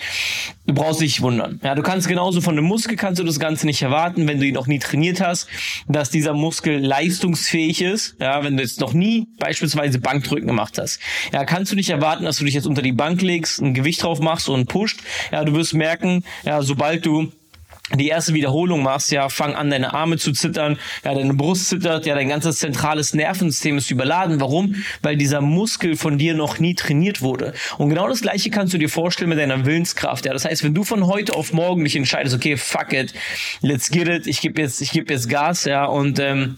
du 0.67 0.73
brauchst 0.73 0.99
dich 0.99 1.21
wundern. 1.21 1.61
Ja, 1.63 1.73
du 1.73 1.81
kannst 1.81 2.09
genauso 2.09 2.41
von 2.41 2.57
einem 2.57 2.67
Muskel 2.67 2.97
kannst 2.97 3.21
du 3.21 3.23
das 3.23 3.39
Ganze 3.39 3.65
nicht 3.65 3.81
erwarten, 3.81 4.27
wenn 4.27 4.39
du 4.39 4.45
ihn 4.45 4.55
noch 4.55 4.67
nie 4.67 4.79
trainiert 4.79 5.21
hast, 5.21 5.47
dass 5.87 6.09
dieser 6.09 6.33
Muskel 6.33 6.79
leistungsfähig 6.79 7.81
ist. 7.81 8.17
Ja, 8.19 8.43
wenn 8.43 8.57
du 8.57 8.63
jetzt 8.63 8.81
noch 8.81 8.93
nie 8.93 9.27
beispielsweise 9.39 9.84
Bankdrücken 9.93 10.47
gemacht 10.47 10.77
hast. 10.77 10.99
Ja, 11.33 11.45
kannst 11.45 11.71
du 11.71 11.75
nicht 11.75 11.89
erwarten, 11.89 12.25
dass 12.25 12.37
du 12.37 12.45
dich 12.45 12.53
jetzt 12.53 12.67
unter 12.67 12.81
die 12.81 12.91
Bank 12.91 13.21
legst, 13.21 13.61
ein 13.61 13.73
Gewicht 13.73 14.03
drauf 14.03 14.19
machst 14.19 14.49
und 14.49 14.67
pusht. 14.67 14.99
Ja, 15.31 15.43
du 15.43 15.53
wirst 15.53 15.73
merken, 15.73 16.23
ja, 16.43 16.61
sobald 16.61 17.05
du 17.05 17.31
die 17.93 18.07
erste 18.07 18.33
Wiederholung 18.33 18.81
machst, 18.81 19.11
ja, 19.11 19.29
fang 19.29 19.53
an, 19.53 19.69
deine 19.69 19.93
Arme 19.93 20.17
zu 20.17 20.31
zittern, 20.31 20.79
ja, 21.03 21.13
deine 21.13 21.35
Brust 21.35 21.69
zittert, 21.69 22.05
ja, 22.05 22.15
dein 22.15 22.29
ganzes 22.29 22.57
zentrales 22.57 23.13
Nervensystem 23.13 23.77
ist 23.77 23.91
überladen. 23.91 24.39
Warum? 24.39 24.83
Weil 25.03 25.17
dieser 25.17 25.41
Muskel 25.41 25.95
von 25.95 26.17
dir 26.17 26.33
noch 26.33 26.59
nie 26.59 26.73
trainiert 26.73 27.21
wurde. 27.21 27.53
Und 27.77 27.89
genau 27.89 28.07
das 28.07 28.21
Gleiche 28.21 28.49
kannst 28.49 28.73
du 28.73 28.79
dir 28.79 28.89
vorstellen 28.89 29.29
mit 29.29 29.37
deiner 29.37 29.65
Willenskraft, 29.65 30.25
ja. 30.25 30.33
Das 30.33 30.45
heißt, 30.45 30.63
wenn 30.63 30.73
du 30.73 30.83
von 30.83 31.05
heute 31.05 31.35
auf 31.35 31.53
morgen 31.53 31.83
dich 31.83 31.95
entscheidest, 31.95 32.35
okay, 32.35 32.57
fuck 32.57 32.91
it, 32.91 33.13
let's 33.61 33.91
get 33.91 34.07
it, 34.07 34.25
ich 34.25 34.41
gebe 34.41 34.61
jetzt, 34.61 34.81
ich 34.81 34.91
gebe 34.91 35.13
jetzt 35.13 35.29
Gas, 35.29 35.65
ja, 35.65 35.85
und 35.85 36.19
ähm, 36.19 36.57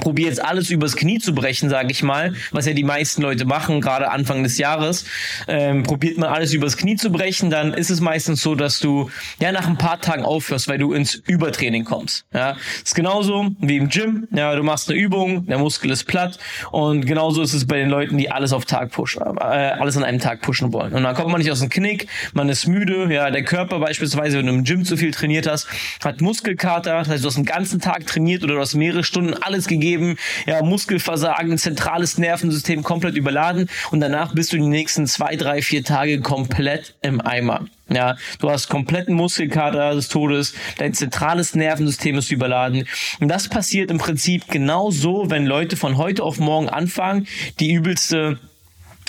probiere 0.00 0.28
jetzt 0.28 0.44
alles 0.44 0.70
übers 0.70 0.96
Knie 0.96 1.18
zu 1.18 1.34
brechen, 1.34 1.68
sage 1.68 1.90
ich 1.90 2.02
mal, 2.02 2.34
was 2.50 2.66
ja 2.66 2.72
die 2.72 2.84
meisten 2.84 3.22
Leute 3.22 3.44
machen, 3.44 3.80
gerade 3.80 4.10
Anfang 4.10 4.42
des 4.42 4.58
Jahres, 4.58 5.04
ähm, 5.48 5.82
probiert 5.82 6.18
man 6.18 6.30
alles 6.30 6.52
übers 6.52 6.76
Knie 6.76 6.96
zu 6.96 7.10
brechen, 7.10 7.50
dann 7.50 7.74
ist 7.74 7.90
es 7.90 8.00
meistens 8.00 8.42
so, 8.42 8.54
dass 8.54 8.80
du 8.80 9.10
ja 9.40 9.52
nach 9.52 9.66
ein 9.66 9.78
paar 9.78 10.00
Tagen 10.00 10.24
aufhörst, 10.24 10.68
weil 10.68 10.78
du 10.78 10.92
ins 10.92 11.14
Übertraining 11.14 11.84
kommst. 11.84 12.24
Ja, 12.32 12.56
ist 12.82 12.94
genauso 12.94 13.50
wie 13.60 13.76
im 13.76 13.88
Gym. 13.88 14.28
Ja, 14.32 14.54
du 14.54 14.62
machst 14.62 14.90
eine 14.90 14.98
Übung, 14.98 15.46
der 15.46 15.58
Muskel 15.58 15.90
ist 15.90 16.04
platt 16.04 16.38
und 16.70 17.06
genauso 17.06 17.42
ist 17.42 17.52
es 17.52 17.66
bei 17.66 17.78
den 17.78 17.88
Leuten, 17.88 18.18
die 18.18 18.30
alles 18.30 18.52
auf 18.52 18.64
Tag 18.64 18.90
pushen, 18.90 19.22
äh, 19.22 19.42
alles 19.42 19.96
an 19.96 20.04
einem 20.04 20.20
Tag 20.20 20.40
pushen 20.40 20.72
wollen. 20.72 20.92
Und 20.92 21.02
dann 21.02 21.14
kommt 21.14 21.30
man 21.30 21.40
nicht 21.40 21.50
aus 21.50 21.60
dem 21.60 21.70
Knick, 21.70 22.08
man 22.32 22.48
ist 22.48 22.66
müde. 22.66 23.12
Ja, 23.12 23.30
der 23.30 23.44
Körper 23.44 23.78
beispielsweise, 23.78 24.38
wenn 24.38 24.46
du 24.46 24.52
im 24.52 24.64
Gym 24.64 24.84
zu 24.84 24.96
viel 24.96 25.10
trainiert 25.10 25.46
hast, 25.46 25.68
hat 26.02 26.20
Muskelkater. 26.20 26.98
Das 26.98 27.08
heißt, 27.08 27.24
du 27.24 27.28
hast 27.28 27.36
den 27.36 27.44
ganzen 27.44 27.80
Tag 27.80 28.06
trainiert 28.06 28.42
oder 28.42 28.54
du 28.54 28.60
hast 28.60 28.74
mehrere 28.74 29.04
Stunden 29.04 29.34
alles 29.34 29.66
gegeben 29.66 29.81
gegeben, 29.82 30.16
ja, 30.46 30.62
Muskelversagen, 30.62 31.58
zentrales 31.58 32.18
Nervensystem 32.18 32.82
komplett 32.82 33.16
überladen 33.16 33.68
und 33.90 34.00
danach 34.00 34.32
bist 34.32 34.52
du 34.52 34.56
die 34.56 34.62
nächsten 34.62 35.06
zwei, 35.06 35.36
drei, 35.36 35.60
vier 35.60 35.82
Tage 35.82 36.20
komplett 36.20 36.94
im 37.02 37.20
Eimer. 37.20 37.66
Ja, 37.88 38.16
du 38.38 38.48
hast 38.48 38.68
kompletten 38.68 39.14
Muskelkater 39.14 39.94
des 39.94 40.08
Todes, 40.08 40.54
dein 40.78 40.94
zentrales 40.94 41.54
Nervensystem 41.54 42.16
ist 42.16 42.30
überladen. 42.30 42.86
Und 43.20 43.28
das 43.28 43.48
passiert 43.48 43.90
im 43.90 43.98
Prinzip 43.98 44.48
genauso, 44.48 45.28
wenn 45.28 45.44
Leute 45.44 45.76
von 45.76 45.98
heute 45.98 46.22
auf 46.22 46.38
morgen 46.38 46.70
anfangen, 46.70 47.26
die 47.60 47.72
übelste 47.72 48.38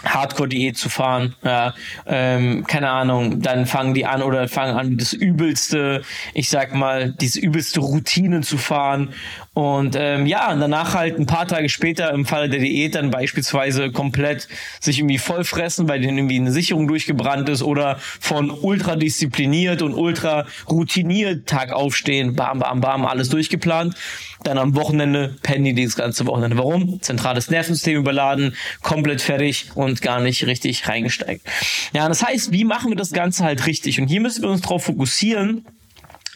Hardcore-Diät 0.05 0.77
zu 0.77 0.89
fahren, 0.89 1.35
ja, 1.43 1.73
ähm, 2.05 2.65
keine 2.67 2.89
Ahnung, 2.89 3.41
dann 3.41 3.65
fangen 3.65 3.93
die 3.93 4.05
an 4.05 4.21
oder 4.21 4.47
fangen 4.47 4.75
an, 4.75 4.97
das 4.97 5.13
übelste, 5.13 6.01
ich 6.33 6.49
sag 6.49 6.73
mal, 6.73 7.13
diese 7.13 7.39
übelste 7.39 7.79
Routine 7.79 8.41
zu 8.41 8.57
fahren 8.57 9.13
und 9.53 9.95
ähm, 9.95 10.25
ja, 10.25 10.51
und 10.51 10.59
danach 10.59 10.95
halt 10.95 11.19
ein 11.19 11.27
paar 11.27 11.47
Tage 11.47 11.69
später 11.69 12.11
im 12.11 12.25
Falle 12.25 12.49
der 12.49 12.59
Diät 12.59 12.95
dann 12.95 13.11
beispielsweise 13.11 13.91
komplett 13.91 14.47
sich 14.79 14.97
irgendwie 14.97 15.19
vollfressen, 15.19 15.87
weil 15.87 16.01
denen 16.01 16.17
irgendwie 16.17 16.37
eine 16.37 16.51
Sicherung 16.51 16.87
durchgebrannt 16.87 17.47
ist 17.49 17.61
oder 17.61 17.99
von 18.19 18.49
ultra 18.49 18.95
diszipliniert 18.95 19.83
und 19.83 19.93
ultra 19.93 20.47
routiniert 20.67 21.45
Tag 21.45 21.71
aufstehen, 21.71 22.35
bam, 22.35 22.59
bam, 22.59 22.81
bam, 22.81 23.05
alles 23.05 23.29
durchgeplant. 23.29 23.95
Dann 24.43 24.57
am 24.57 24.75
Wochenende 24.75 25.35
pennen 25.43 25.75
die 25.75 25.85
das 25.85 25.95
ganze 25.95 26.25
Wochenende. 26.25 26.57
Warum? 26.57 26.99
Zentrales 27.01 27.51
Nervensystem 27.51 27.99
überladen, 27.99 28.55
komplett 28.81 29.21
fertig 29.21 29.67
und 29.75 30.01
gar 30.01 30.19
nicht 30.19 30.47
richtig 30.47 30.87
reingesteigt. 30.89 31.45
Ja, 31.93 32.09
das 32.09 32.23
heißt, 32.25 32.51
wie 32.51 32.65
machen 32.65 32.89
wir 32.89 32.97
das 32.97 33.11
Ganze 33.11 33.43
halt 33.43 33.67
richtig? 33.67 34.01
Und 34.01 34.07
hier 34.07 34.19
müssen 34.19 34.41
wir 34.41 34.49
uns 34.49 34.61
darauf 34.61 34.83
fokussieren, 34.83 35.63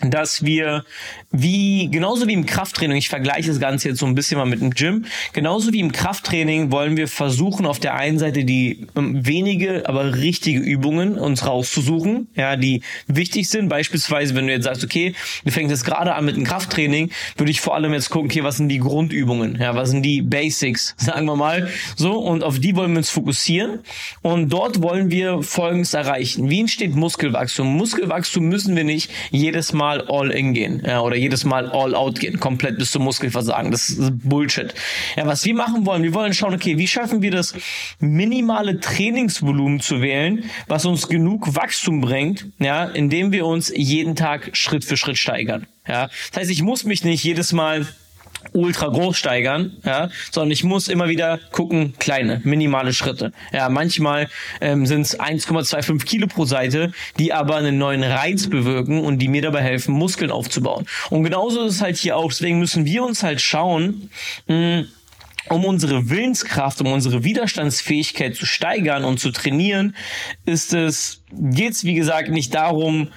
dass 0.02 0.46
wir 0.46 0.86
wie 1.32 1.90
genauso 1.90 2.28
wie 2.28 2.34
im 2.34 2.46
Krafttraining, 2.46 2.98
ich 2.98 3.10
vergleiche 3.10 3.50
das 3.50 3.60
Ganze 3.60 3.90
jetzt 3.90 4.00
so 4.00 4.06
ein 4.06 4.16
bisschen 4.16 4.38
mal 4.38 4.46
mit 4.46 4.62
dem 4.62 4.72
Gym, 4.72 5.06
genauso 5.34 5.74
wie 5.74 5.80
im 5.80 5.92
Krafttraining 5.92 6.72
wollen 6.72 6.98
wir 6.98 7.08
versuchen 7.08 7.66
auf 7.66 7.80
der 7.80 7.96
einen 7.96 8.20
Seite 8.20 8.46
die 8.46 8.88
ähm, 8.96 9.26
wenige, 9.26 9.90
aber 9.90 10.16
richtige 10.16 10.60
Übungen 10.60 11.18
uns 11.18 11.46
rauszusuchen, 11.46 12.28
ja, 12.36 12.56
die 12.56 12.84
wichtig 13.08 13.50
sind. 13.50 13.70
Beispielsweise, 13.70 14.36
wenn 14.36 14.48
du 14.48 14.54
jetzt 14.54 14.66
sagst, 14.66 14.84
okay, 14.84 15.16
du 15.44 15.52
fängst 15.52 15.72
jetzt 15.72 15.84
gerade 15.84 16.14
an 16.14 16.26
mit 16.26 16.36
dem 16.36 16.44
Krafttraining, 16.44 17.10
würde 17.36 17.52
ich 17.52 17.62
vor 17.62 17.76
allem 17.76 17.94
jetzt 17.94 18.10
gucken, 18.10 18.30
okay, 18.30 18.44
was 18.44 18.58
sind 18.58 18.70
die 18.70 18.80
Grundübungen, 18.80 19.58
ja, 19.60 19.76
was 19.76 19.90
sind 19.90 20.04
die 20.04 20.22
Basics, 20.22 20.96
sagen 20.98 21.26
wir 21.26 21.36
mal, 21.36 21.70
so 21.96 22.20
und 22.20 22.44
auf 22.44 22.60
die 22.60 22.76
wollen 22.76 22.92
wir 22.92 23.00
uns 23.00 23.10
fokussieren 23.10 23.80
und 24.22 24.50
dort 24.50 24.82
wollen 24.82 25.10
wir 25.10 25.42
Folgendes 25.42 25.94
erreichen. 25.96 26.50
Wie 26.50 26.60
entsteht 26.60 26.96
Muskelwachstum? 26.96 27.68
Muskelwachstum 27.76 28.46
müssen 28.46 28.76
wir 28.76 28.84
nicht 28.84 29.10
jedes 29.32 29.74
Mal 29.74 29.87
Mal 29.88 30.02
all 30.10 30.32
in 30.32 30.54
gehen 30.54 30.84
ja, 30.86 31.00
oder 31.00 31.16
jedes 31.16 31.46
Mal 31.46 31.70
all 31.70 31.96
out 31.96 32.20
gehen, 32.20 32.42
komplett 32.42 32.78
bis 32.78 32.92
zum 32.92 33.04
Muskelversagen. 33.04 33.72
Das 33.72 33.88
ist 33.88 34.12
Bullshit. 34.28 34.74
Ja, 35.16 35.26
was 35.26 35.46
wir 35.46 35.54
machen 35.54 35.86
wollen, 35.86 36.04
wir 36.04 36.14
wollen 36.14 36.34
schauen, 36.34 36.54
okay, 36.54 36.78
wie 36.78 36.88
schaffen 36.88 37.22
wir 37.22 37.32
das 37.32 37.54
minimale 38.00 38.82
Trainingsvolumen 38.82 39.80
zu 39.80 40.02
wählen, 40.02 40.44
was 40.68 40.86
uns 40.86 41.08
genug 41.08 41.56
Wachstum 41.56 42.02
bringt, 42.02 42.48
ja, 42.60 42.84
indem 42.84 43.32
wir 43.32 43.46
uns 43.46 43.72
jeden 43.74 44.18
Tag 44.18 44.50
Schritt 44.58 44.84
für 44.84 44.98
Schritt 44.98 45.18
steigern. 45.18 45.68
Ja, 45.88 46.10
das 46.32 46.42
heißt, 46.42 46.52
ich 46.52 46.62
muss 46.62 46.84
mich 46.84 47.06
nicht 47.06 47.24
jedes 47.24 47.54
Mal 47.54 47.88
ultra 48.54 48.88
groß 48.88 49.18
steigern, 49.18 49.78
ja, 49.86 50.10
sondern 50.32 50.52
ich 50.52 50.64
muss 50.64 50.88
immer 50.88 51.10
wieder 51.10 51.40
gucken, 51.52 51.94
kleine, 52.00 52.42
minimale 52.44 52.94
Schritte. 52.94 53.32
Ja, 53.52 53.70
manchmal 53.70 54.30
ähm, 54.62 54.86
sind 54.86 55.02
es 55.02 55.20
1,25 55.20 56.06
Kilo 56.06 56.28
pro 56.28 56.46
Seite, 56.46 56.92
die 57.20 57.34
aber 57.34 57.56
einen 57.56 57.78
neuen 57.78 58.04
Reiz 58.04 58.48
bewirken 58.48 59.02
und 59.02 59.20
die 59.20 59.28
mir 59.28 59.42
dabei 59.42 59.62
helfen, 59.62 59.94
Muskeln 59.94 60.32
aufzubauen. 60.32 60.86
Und 61.10 61.24
genauso 61.24 61.66
ist 61.66 61.76
es 61.76 61.82
halt 61.82 61.98
hier 61.98 62.18
auch. 62.18 62.30
Deswegen 62.30 62.60
müssen 62.60 62.86
wir 62.86 63.04
uns 63.04 63.24
halt 63.24 63.42
schauen, 63.42 64.10
mh, 64.48 64.86
um 65.50 65.66
unsere 65.66 66.10
Willenskraft, 66.10 66.82
um 66.82 66.92
unsere 66.92 67.24
Widerstandsfähigkeit 67.24 68.36
zu 68.36 68.46
steigern 68.46 69.04
und 69.04 69.20
zu 69.20 69.32
trainieren, 69.32 69.96
ist 70.46 70.74
es, 70.74 71.22
geht's 71.32 71.84
wie 71.84 71.94
gesagt 71.94 72.30
nicht 72.30 72.54
darum, 72.54 73.10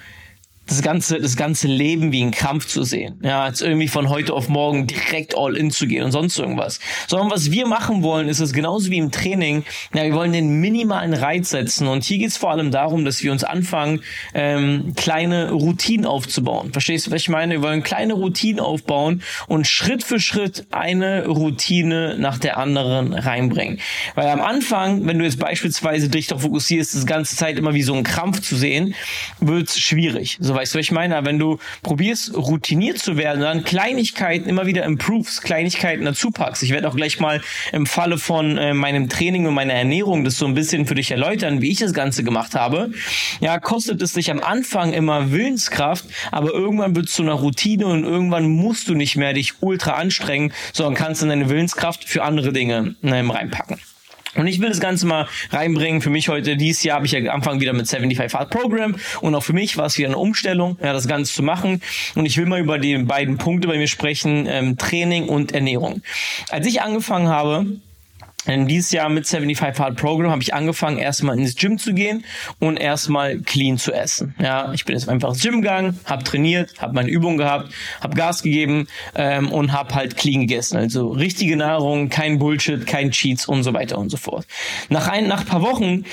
das 0.67 0.81
ganze, 0.81 1.19
das 1.19 1.35
ganze 1.35 1.67
Leben 1.67 2.11
wie 2.11 2.21
ein 2.21 2.31
Krampf 2.31 2.67
zu 2.67 2.83
sehen. 2.83 3.19
Ja, 3.23 3.47
jetzt 3.47 3.61
irgendwie 3.61 3.89
von 3.89 4.09
heute 4.09 4.33
auf 4.33 4.47
morgen 4.47 4.87
direkt 4.87 5.35
all 5.37 5.57
in 5.57 5.69
zu 5.69 5.85
gehen 5.85 6.03
und 6.03 6.11
sonst 6.11 6.37
irgendwas. 6.39 6.79
Sondern 7.07 7.29
was 7.29 7.51
wir 7.51 7.67
machen 7.67 8.03
wollen, 8.03 8.29
ist 8.29 8.39
es 8.39 8.53
genauso 8.53 8.89
wie 8.89 8.97
im 8.97 9.11
Training. 9.11 9.65
Ja, 9.93 10.03
wir 10.03 10.13
wollen 10.13 10.31
den 10.31 10.61
minimalen 10.61 11.13
Reiz 11.13 11.49
setzen. 11.49 11.87
Und 11.87 12.03
hier 12.03 12.19
geht 12.19 12.29
es 12.29 12.37
vor 12.37 12.51
allem 12.51 12.71
darum, 12.71 13.03
dass 13.03 13.21
wir 13.21 13.31
uns 13.31 13.43
anfangen, 13.43 14.01
ähm, 14.33 14.93
kleine 14.95 15.51
Routinen 15.51 16.05
aufzubauen. 16.05 16.71
Verstehst 16.71 17.07
du, 17.07 17.11
was 17.11 17.21
ich 17.21 17.29
meine? 17.29 17.55
Wir 17.55 17.61
wollen 17.63 17.83
kleine 17.83 18.13
Routinen 18.13 18.61
aufbauen 18.61 19.23
und 19.47 19.67
Schritt 19.67 20.03
für 20.03 20.21
Schritt 20.21 20.67
eine 20.71 21.25
Routine 21.25 22.15
nach 22.17 22.37
der 22.37 22.57
anderen 22.57 23.13
reinbringen. 23.13 23.79
Weil 24.15 24.29
am 24.29 24.41
Anfang, 24.41 25.05
wenn 25.05 25.19
du 25.19 25.25
jetzt 25.25 25.39
beispielsweise 25.39 26.07
dich 26.07 26.27
darauf 26.27 26.43
fokussierst, 26.43 26.95
das 26.95 27.05
ganze 27.05 27.35
Zeit 27.35 27.57
immer 27.57 27.73
wie 27.73 27.83
so 27.83 27.93
ein 27.93 28.03
Krampf 28.03 28.39
zu 28.41 28.55
sehen, 28.55 28.95
wird 29.41 29.67
es 29.67 29.79
schwierig. 29.79 30.37
So 30.39 30.50
weißt 30.55 30.73
du, 30.73 30.79
was 30.79 30.85
ich 30.85 30.91
meine? 30.91 31.23
Wenn 31.25 31.39
du 31.39 31.59
probierst, 31.83 32.35
routiniert 32.35 32.97
zu 32.99 33.17
werden, 33.17 33.41
dann 33.41 33.63
Kleinigkeiten 33.63 34.49
immer 34.49 34.65
wieder 34.65 34.83
improves, 34.83 35.41
Kleinigkeiten 35.41 36.05
dazu 36.05 36.31
packst. 36.31 36.63
Ich 36.63 36.71
werde 36.71 36.87
auch 36.87 36.95
gleich 36.95 37.19
mal 37.19 37.41
im 37.71 37.85
Falle 37.85 38.17
von 38.17 38.57
äh, 38.57 38.73
meinem 38.73 39.09
Training 39.09 39.47
und 39.47 39.53
meiner 39.53 39.73
Ernährung 39.73 40.23
das 40.23 40.37
so 40.37 40.45
ein 40.45 40.53
bisschen 40.53 40.85
für 40.85 40.95
dich 40.95 41.11
erläutern, 41.11 41.61
wie 41.61 41.71
ich 41.71 41.79
das 41.79 41.93
Ganze 41.93 42.23
gemacht 42.23 42.55
habe. 42.55 42.91
Ja, 43.39 43.59
kostet 43.59 44.01
es 44.01 44.13
dich 44.13 44.31
am 44.31 44.39
Anfang 44.39 44.93
immer 44.93 45.31
Willenskraft, 45.31 46.05
aber 46.31 46.51
irgendwann 46.51 46.95
wird 46.95 47.07
es 47.07 47.13
zu 47.13 47.23
einer 47.23 47.33
Routine 47.33 47.85
und 47.87 48.03
irgendwann 48.03 48.47
musst 48.47 48.87
du 48.87 48.95
nicht 48.95 49.15
mehr 49.15 49.33
dich 49.33 49.53
ultra 49.61 49.93
anstrengen, 49.93 50.53
sondern 50.73 50.95
kannst 50.95 51.21
dann 51.21 51.29
deine 51.29 51.49
Willenskraft 51.49 52.03
für 52.03 52.23
andere 52.23 52.53
Dinge 52.53 52.95
ähm, 53.03 53.31
reinpacken. 53.31 53.79
Und 54.35 54.47
ich 54.47 54.61
will 54.61 54.69
das 54.69 54.79
Ganze 54.79 55.05
mal 55.05 55.27
reinbringen. 55.51 56.01
Für 56.01 56.09
mich 56.09 56.29
heute, 56.29 56.55
dieses 56.55 56.83
Jahr 56.83 56.95
habe 56.97 57.05
ich 57.05 57.11
ja 57.11 57.19
angefangen 57.31 57.59
wieder 57.59 57.73
mit 57.73 57.87
75 57.87 58.33
Hard 58.33 58.49
Program. 58.49 58.95
Und 59.21 59.35
auch 59.35 59.43
für 59.43 59.53
mich 59.53 59.77
war 59.77 59.85
es 59.85 59.97
wieder 59.97 60.07
eine 60.07 60.17
Umstellung, 60.17 60.77
ja, 60.81 60.93
das 60.93 61.07
Ganze 61.07 61.33
zu 61.33 61.43
machen. 61.43 61.81
Und 62.15 62.25
ich 62.25 62.37
will 62.37 62.45
mal 62.45 62.59
über 62.59 62.79
die 62.79 62.97
beiden 62.97 63.37
Punkte 63.37 63.67
bei 63.67 63.77
mir 63.77 63.87
sprechen, 63.87 64.47
ähm, 64.47 64.77
Training 64.77 65.27
und 65.27 65.51
Ernährung. 65.51 66.01
Als 66.49 66.65
ich 66.65 66.81
angefangen 66.81 67.27
habe, 67.27 67.65
in 68.45 68.67
dieses 68.67 68.91
Jahr 68.91 69.09
mit 69.09 69.27
75 69.27 69.79
Hard 69.79 69.97
Program 69.97 70.31
habe 70.31 70.41
ich 70.41 70.53
angefangen, 70.53 70.97
erstmal 70.97 71.37
ins 71.37 71.55
Gym 71.55 71.77
zu 71.77 71.93
gehen 71.93 72.25
und 72.59 72.77
erstmal 72.77 73.39
clean 73.39 73.77
zu 73.77 73.93
essen. 73.93 74.33
Ja, 74.39 74.73
ich 74.73 74.85
bin 74.85 74.95
jetzt 74.95 75.07
einfach 75.09 75.29
ins 75.29 75.43
Gym 75.43 75.61
gegangen, 75.61 75.99
habe 76.05 76.23
trainiert, 76.23 76.71
habe 76.79 76.93
meine 76.93 77.09
Übung 77.09 77.37
gehabt, 77.37 77.71
habe 78.01 78.15
Gas 78.15 78.41
gegeben 78.41 78.87
ähm, 79.15 79.51
und 79.51 79.73
habe 79.73 79.93
halt 79.93 80.17
clean 80.17 80.41
gegessen. 80.41 80.77
Also 80.77 81.09
richtige 81.09 81.55
Nahrung, 81.55 82.09
kein 82.09 82.39
Bullshit, 82.39 82.87
kein 82.87 83.11
Cheats 83.11 83.47
und 83.47 83.63
so 83.63 83.73
weiter 83.73 83.99
und 83.99 84.09
so 84.09 84.17
fort. 84.17 84.47
Nach 84.89 85.07
ein, 85.07 85.27
nach 85.27 85.41
ein 85.41 85.47
paar 85.47 85.61
Wochen 85.61 86.05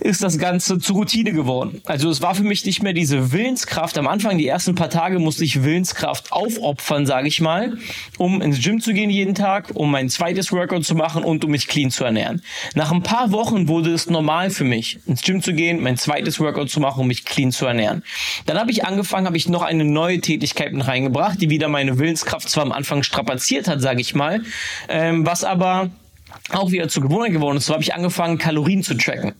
ist 0.00 0.22
das 0.22 0.38
Ganze 0.38 0.78
zur 0.80 0.96
Routine 0.96 1.32
geworden. 1.32 1.80
Also 1.86 2.10
es 2.10 2.20
war 2.20 2.34
für 2.34 2.42
mich 2.42 2.64
nicht 2.66 2.82
mehr 2.82 2.92
diese 2.92 3.32
Willenskraft. 3.32 3.96
Am 3.96 4.06
Anfang, 4.06 4.36
die 4.36 4.46
ersten 4.46 4.74
paar 4.74 4.90
Tage, 4.90 5.18
musste 5.18 5.44
ich 5.44 5.62
Willenskraft 5.62 6.30
aufopfern, 6.30 7.06
sage 7.06 7.28
ich 7.28 7.40
mal, 7.40 7.78
um 8.18 8.42
ins 8.42 8.62
Gym 8.62 8.80
zu 8.80 8.92
gehen 8.92 9.08
jeden 9.08 9.34
Tag, 9.34 9.70
um 9.74 9.90
mein 9.90 10.10
zweites 10.10 10.52
Workout 10.52 10.84
zu 10.84 10.94
machen 10.94 11.24
und 11.24 11.42
um 11.44 11.50
mich 11.50 11.69
clean 11.70 11.90
zu 11.90 12.04
ernähren. 12.04 12.42
Nach 12.74 12.92
ein 12.92 13.02
paar 13.02 13.32
Wochen 13.32 13.68
wurde 13.68 13.94
es 13.94 14.10
normal 14.10 14.50
für 14.50 14.64
mich, 14.64 14.98
ins 15.06 15.22
Gym 15.22 15.40
zu 15.40 15.54
gehen, 15.54 15.82
mein 15.82 15.96
zweites 15.96 16.38
Workout 16.38 16.68
zu 16.68 16.80
machen, 16.80 17.00
um 17.00 17.06
mich 17.06 17.24
clean 17.24 17.52
zu 17.52 17.64
ernähren. 17.64 18.02
Dann 18.44 18.58
habe 18.58 18.70
ich 18.70 18.84
angefangen, 18.84 19.26
habe 19.26 19.38
ich 19.38 19.48
noch 19.48 19.62
eine 19.62 19.84
neue 19.84 20.20
Tätigkeit 20.20 20.72
mit 20.74 20.86
reingebracht, 20.86 21.40
die 21.40 21.48
wieder 21.48 21.68
meine 21.68 21.98
Willenskraft 21.98 22.50
zwar 22.50 22.64
am 22.64 22.72
Anfang 22.72 23.02
strapaziert 23.02 23.68
hat, 23.68 23.80
sage 23.80 24.00
ich 24.02 24.14
mal, 24.14 24.42
ähm, 24.88 25.24
was 25.24 25.44
aber 25.44 25.90
auch 26.50 26.70
wieder 26.72 26.88
zur 26.88 27.04
Gewohnheit 27.04 27.32
geworden 27.32 27.56
ist. 27.56 27.66
So 27.66 27.72
habe 27.72 27.82
ich 27.82 27.94
angefangen, 27.94 28.38
Kalorien 28.38 28.82
zu 28.82 28.94
tracken. 28.94 29.34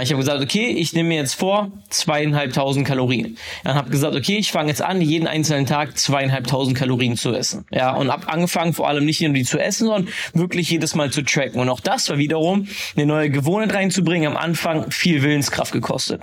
Ich 0.00 0.10
habe 0.10 0.18
gesagt, 0.20 0.42
okay, 0.42 0.68
ich 0.68 0.92
nehme 0.92 1.10
mir 1.10 1.18
jetzt 1.18 1.34
vor 1.34 1.70
zweieinhalbtausend 1.90 2.86
Kalorien. 2.86 3.36
Dann 3.64 3.74
habe 3.74 3.90
gesagt, 3.90 4.14
okay, 4.14 4.36
ich 4.36 4.52
fange 4.52 4.68
jetzt 4.68 4.82
an, 4.82 5.00
jeden 5.00 5.26
einzelnen 5.26 5.66
Tag 5.66 5.96
zweieinhalbtausend 5.98 6.76
Kalorien 6.76 7.16
zu 7.16 7.32
essen. 7.34 7.64
Ja, 7.70 7.94
und 7.94 8.10
habe 8.10 8.28
angefangen, 8.28 8.72
vor 8.72 8.88
allem 8.88 9.04
nicht 9.04 9.20
nur 9.20 9.32
die 9.32 9.44
zu 9.44 9.58
essen, 9.58 9.86
sondern 9.86 10.12
wirklich 10.34 10.70
jedes 10.70 10.94
Mal 10.94 11.10
zu 11.10 11.22
tracken. 11.22 11.60
Und 11.60 11.68
auch 11.68 11.80
das 11.80 12.08
war 12.08 12.18
wiederum 12.18 12.68
eine 12.96 13.06
neue 13.06 13.30
Gewohnheit 13.30 13.74
reinzubringen. 13.74 14.28
Am 14.32 14.36
Anfang 14.36 14.90
viel 14.90 15.22
Willenskraft 15.22 15.72
gekostet. 15.72 16.22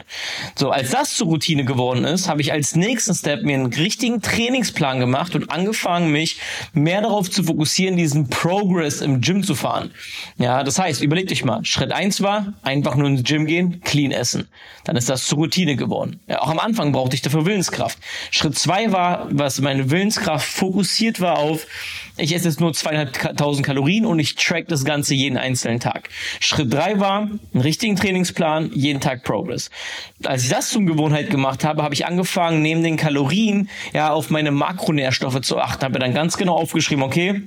So, 0.56 0.70
als 0.70 0.92
das 0.92 1.16
zur 1.16 1.28
Routine 1.28 1.66
geworden 1.66 2.04
ist, 2.06 2.28
habe 2.28 2.42
ich 2.42 2.52
als 2.52 2.76
nächsten 2.76 3.14
Step 3.14 3.44
mir 3.44 3.56
einen 3.56 3.74
richtigen 3.74 4.22
Trainingsplan 4.22 5.00
gemacht 5.00 5.36
und 5.36 5.52
angefangen, 5.52 6.12
mich 6.12 6.40
mehr 6.74 7.02
darauf 7.02 7.30
zu 7.30 7.44
fokussieren, 7.44 7.98
diesen 7.98 8.30
Progress 8.30 9.02
im 9.02 9.22
Gym 9.22 9.44
zu 9.44 9.56
fahren. 9.56 9.92
Ja, 10.38 10.64
das 10.64 10.80
heißt, 10.80 11.02
überlegt 11.02 11.32
euch 11.32 11.46
mal, 11.46 11.64
Schritt 11.64 11.92
eins 11.92 12.22
war, 12.22 12.54
einfach 12.64 12.96
nur 12.96 13.08
ins 13.08 13.24
Gym 13.24 13.46
gehen, 13.46 13.53
clean 13.84 14.12
essen. 14.12 14.48
Dann 14.84 14.96
ist 14.96 15.10
das 15.10 15.26
zur 15.26 15.38
Routine 15.38 15.76
geworden. 15.76 16.20
Ja, 16.28 16.42
auch 16.42 16.50
am 16.50 16.60
Anfang 16.60 16.92
brauchte 16.92 17.16
ich 17.16 17.22
dafür 17.22 17.46
Willenskraft. 17.46 17.98
Schritt 18.32 18.58
zwei 18.58 18.92
war, 18.92 19.28
was 19.32 19.62
meine 19.62 19.90
Willenskraft 19.90 20.48
fokussiert 20.48 21.20
war 21.22 21.38
auf, 21.38 21.68
ich 22.16 22.34
esse 22.36 22.48
jetzt 22.48 22.60
nur 22.60 22.74
zweieinhalbtausend 22.74 23.66
Kalorien 23.66 24.06
und 24.06 24.20
ich 24.20 24.36
track 24.36 24.68
das 24.68 24.86
Ganze 24.86 25.16
jeden 25.16 25.36
einzelnen 25.36 25.80
Tag. 25.80 26.10
Schritt 26.40 26.72
drei 26.72 27.00
war, 27.00 27.22
einen 27.22 27.62
richtigen 27.62 27.96
Trainingsplan, 27.96 28.70
jeden 28.74 29.02
Tag 29.02 29.24
Progress. 29.24 29.72
Als 30.24 30.44
ich 30.44 30.50
das 30.50 30.70
zum 30.70 30.86
Gewohnheit 30.86 31.32
gemacht 31.32 31.64
habe, 31.64 31.82
habe 31.82 31.96
ich 31.96 32.06
angefangen, 32.06 32.62
neben 32.62 32.84
den 32.84 32.98
Kalorien 32.98 33.68
ja 33.94 34.12
auf 34.12 34.30
meine 34.30 34.52
Makronährstoffe 34.52 35.42
zu 35.42 35.58
achten. 35.58 35.84
Habe 35.84 35.98
dann 35.98 36.14
ganz 36.14 36.38
genau 36.38 36.56
aufgeschrieben, 36.56 37.04
okay, 37.04 37.42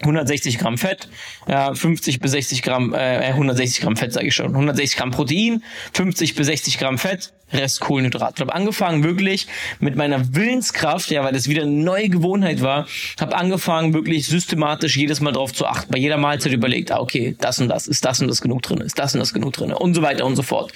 160 0.00 0.58
Gramm 0.58 0.76
Fett, 0.76 1.08
ja, 1.48 1.72
50 1.72 2.20
bis 2.20 2.32
60 2.32 2.62
Gramm, 2.62 2.94
äh, 2.94 3.28
160 3.28 3.80
Gramm 3.82 3.96
Fett 3.96 4.12
sage 4.12 4.26
ich 4.26 4.34
schon, 4.34 4.48
160 4.48 4.98
Gramm 4.98 5.12
Protein, 5.12 5.62
50 5.92 6.34
bis 6.34 6.46
60 6.46 6.78
Gramm 6.78 6.98
Fett, 6.98 7.32
Rest 7.52 7.80
Kohlenhydrat. 7.80 8.34
Ich 8.36 8.40
habe 8.40 8.54
angefangen 8.54 9.04
wirklich 9.04 9.46
mit 9.78 9.94
meiner 9.94 10.34
Willenskraft, 10.34 11.10
ja, 11.10 11.22
weil 11.22 11.32
das 11.32 11.48
wieder 11.48 11.62
eine 11.62 11.70
neue 11.70 12.08
Gewohnheit 12.08 12.60
war, 12.60 12.88
habe 13.20 13.36
angefangen 13.36 13.94
wirklich 13.94 14.26
systematisch 14.26 14.96
jedes 14.96 15.20
Mal 15.20 15.32
drauf 15.32 15.52
zu 15.52 15.66
achten, 15.66 15.92
bei 15.92 15.98
jeder 15.98 16.16
Mahlzeit 16.16 16.52
überlegt, 16.52 16.90
ah, 16.90 17.00
okay, 17.00 17.36
das 17.40 17.60
und 17.60 17.68
das, 17.68 17.86
ist 17.86 18.04
das 18.04 18.20
und 18.20 18.28
das 18.28 18.40
genug 18.40 18.62
drin, 18.62 18.80
ist 18.80 18.98
das 18.98 19.14
und 19.14 19.20
das 19.20 19.32
genug 19.32 19.52
drin 19.52 19.72
und 19.72 19.94
so 19.94 20.02
weiter 20.02 20.26
und 20.26 20.34
so 20.34 20.42
fort. 20.42 20.72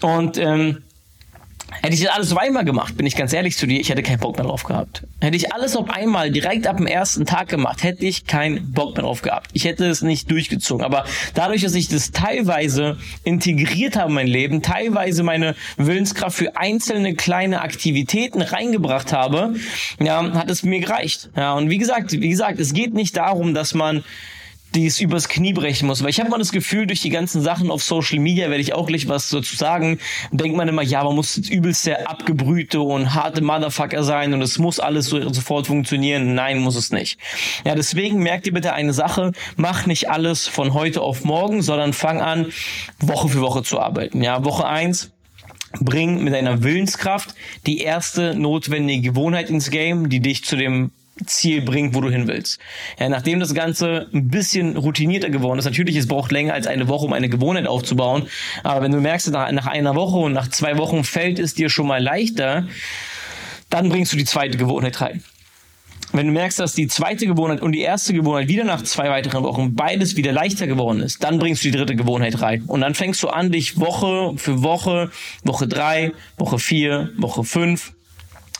Und 0.00 0.38
ähm, 0.38 0.84
Hätte 1.82 1.94
ich 1.94 2.02
das 2.02 2.14
alles 2.14 2.32
auf 2.32 2.38
einmal 2.38 2.64
gemacht, 2.64 2.96
bin 2.96 3.06
ich 3.06 3.16
ganz 3.16 3.32
ehrlich 3.32 3.56
zu 3.56 3.66
dir, 3.66 3.80
ich 3.80 3.90
hätte 3.90 4.02
keinen 4.02 4.18
Bock 4.18 4.36
mehr 4.36 4.46
drauf 4.46 4.64
gehabt. 4.64 5.02
Hätte 5.20 5.36
ich 5.36 5.52
alles 5.52 5.76
auf 5.76 5.90
einmal 5.90 6.30
direkt 6.30 6.66
ab 6.66 6.78
dem 6.78 6.86
ersten 6.86 7.26
Tag 7.26 7.48
gemacht, 7.48 7.82
hätte 7.82 8.04
ich 8.04 8.26
keinen 8.26 8.72
Bock 8.72 8.96
mehr 8.96 9.04
drauf 9.04 9.22
gehabt. 9.22 9.50
Ich 9.52 9.64
hätte 9.64 9.86
es 9.86 10.02
nicht 10.02 10.30
durchgezogen. 10.30 10.84
Aber 10.84 11.04
dadurch, 11.34 11.62
dass 11.62 11.74
ich 11.74 11.88
das 11.88 12.10
teilweise 12.12 12.96
integriert 13.22 13.96
habe 13.96 14.08
in 14.08 14.14
mein 14.14 14.26
Leben, 14.26 14.62
teilweise 14.62 15.22
meine 15.22 15.54
Willenskraft 15.76 16.36
für 16.36 16.56
einzelne 16.56 17.14
kleine 17.14 17.60
Aktivitäten 17.60 18.42
reingebracht 18.42 19.12
habe, 19.12 19.54
ja, 20.00 20.32
hat 20.34 20.50
es 20.50 20.62
mir 20.62 20.80
gereicht. 20.80 21.30
Ja, 21.36 21.54
und 21.54 21.70
wie 21.70 21.78
gesagt, 21.78 22.12
wie 22.12 22.28
gesagt, 22.28 22.60
es 22.60 22.72
geht 22.72 22.94
nicht 22.94 23.16
darum, 23.16 23.54
dass 23.54 23.74
man 23.74 24.04
die 24.74 24.86
es 24.86 25.00
übers 25.00 25.28
Knie 25.28 25.52
brechen 25.52 25.86
muss. 25.86 26.02
Weil 26.02 26.10
ich 26.10 26.20
habe 26.20 26.30
mal 26.30 26.38
das 26.38 26.52
Gefühl, 26.52 26.86
durch 26.86 27.00
die 27.00 27.10
ganzen 27.10 27.42
Sachen 27.42 27.70
auf 27.70 27.82
Social 27.82 28.18
Media 28.18 28.50
werde 28.50 28.60
ich 28.60 28.74
auch 28.74 28.86
gleich 28.86 29.08
was 29.08 29.28
dazu 29.30 29.56
sagen. 29.56 29.98
Denkt 30.32 30.56
man 30.56 30.68
immer, 30.68 30.82
ja, 30.82 31.04
man 31.04 31.14
muss 31.14 31.36
jetzt 31.36 31.50
übelst 31.50 31.86
der 31.86 32.08
abgebrühte 32.08 32.80
und 32.80 33.14
harte 33.14 33.42
Motherfucker 33.42 34.02
sein 34.02 34.34
und 34.34 34.42
es 34.42 34.58
muss 34.58 34.80
alles 34.80 35.06
so, 35.06 35.32
sofort 35.32 35.66
funktionieren. 35.66 36.34
Nein, 36.34 36.58
muss 36.58 36.76
es 36.76 36.90
nicht. 36.90 37.18
Ja, 37.64 37.74
deswegen 37.74 38.22
merkt 38.22 38.46
ihr 38.46 38.52
bitte 38.52 38.72
eine 38.72 38.92
Sache, 38.92 39.32
mach 39.56 39.86
nicht 39.86 40.10
alles 40.10 40.48
von 40.48 40.74
heute 40.74 41.00
auf 41.00 41.24
morgen, 41.24 41.62
sondern 41.62 41.92
fang 41.92 42.20
an, 42.20 42.52
Woche 43.00 43.28
für 43.28 43.40
Woche 43.40 43.62
zu 43.62 43.80
arbeiten. 43.80 44.22
Ja, 44.22 44.44
Woche 44.44 44.66
eins 44.66 45.10
bring 45.80 46.22
mit 46.22 46.32
deiner 46.32 46.62
Willenskraft 46.62 47.34
die 47.66 47.78
erste 47.78 48.34
notwendige 48.34 49.10
Gewohnheit 49.10 49.50
ins 49.50 49.70
Game, 49.70 50.08
die 50.08 50.20
dich 50.20 50.44
zu 50.44 50.56
dem 50.56 50.92
Ziel 51.26 51.62
bringt, 51.62 51.94
wo 51.94 52.00
du 52.00 52.10
hin 52.10 52.26
willst. 52.26 52.58
Ja, 52.98 53.08
nachdem 53.08 53.40
das 53.40 53.54
Ganze 53.54 54.08
ein 54.12 54.28
bisschen 54.28 54.76
routinierter 54.76 55.30
geworden 55.30 55.58
ist, 55.58 55.64
natürlich, 55.64 55.96
es 55.96 56.08
braucht 56.08 56.32
länger 56.32 56.54
als 56.54 56.66
eine 56.66 56.88
Woche, 56.88 57.06
um 57.06 57.12
eine 57.12 57.28
Gewohnheit 57.28 57.66
aufzubauen, 57.66 58.26
aber 58.62 58.82
wenn 58.82 58.92
du 58.92 59.00
merkst, 59.00 59.30
nach, 59.30 59.50
nach 59.52 59.66
einer 59.66 59.94
Woche 59.94 60.16
und 60.18 60.32
nach 60.32 60.48
zwei 60.48 60.76
Wochen 60.78 61.04
fällt 61.04 61.38
es 61.38 61.54
dir 61.54 61.68
schon 61.68 61.86
mal 61.86 62.02
leichter, 62.02 62.66
dann 63.70 63.88
bringst 63.88 64.12
du 64.12 64.16
die 64.16 64.24
zweite 64.24 64.58
Gewohnheit 64.58 65.00
rein. 65.00 65.22
Wenn 66.12 66.28
du 66.28 66.32
merkst, 66.32 66.60
dass 66.60 66.74
die 66.74 66.86
zweite 66.86 67.26
Gewohnheit 67.26 67.60
und 67.60 67.72
die 67.72 67.80
erste 67.80 68.14
Gewohnheit 68.14 68.46
wieder 68.46 68.62
nach 68.62 68.82
zwei 68.82 69.10
weiteren 69.10 69.42
Wochen 69.42 69.74
beides 69.74 70.14
wieder 70.14 70.30
leichter 70.30 70.68
geworden 70.68 71.00
ist, 71.00 71.24
dann 71.24 71.40
bringst 71.40 71.64
du 71.64 71.70
die 71.70 71.76
dritte 71.76 71.96
Gewohnheit 71.96 72.40
rein. 72.40 72.62
Und 72.68 72.82
dann 72.82 72.94
fängst 72.94 73.20
du 73.24 73.28
an, 73.28 73.50
dich 73.50 73.80
Woche 73.80 74.34
für 74.36 74.62
Woche, 74.62 75.10
Woche 75.42 75.66
drei, 75.66 76.12
Woche 76.38 76.60
vier, 76.60 77.10
Woche 77.16 77.42
fünf, 77.42 77.94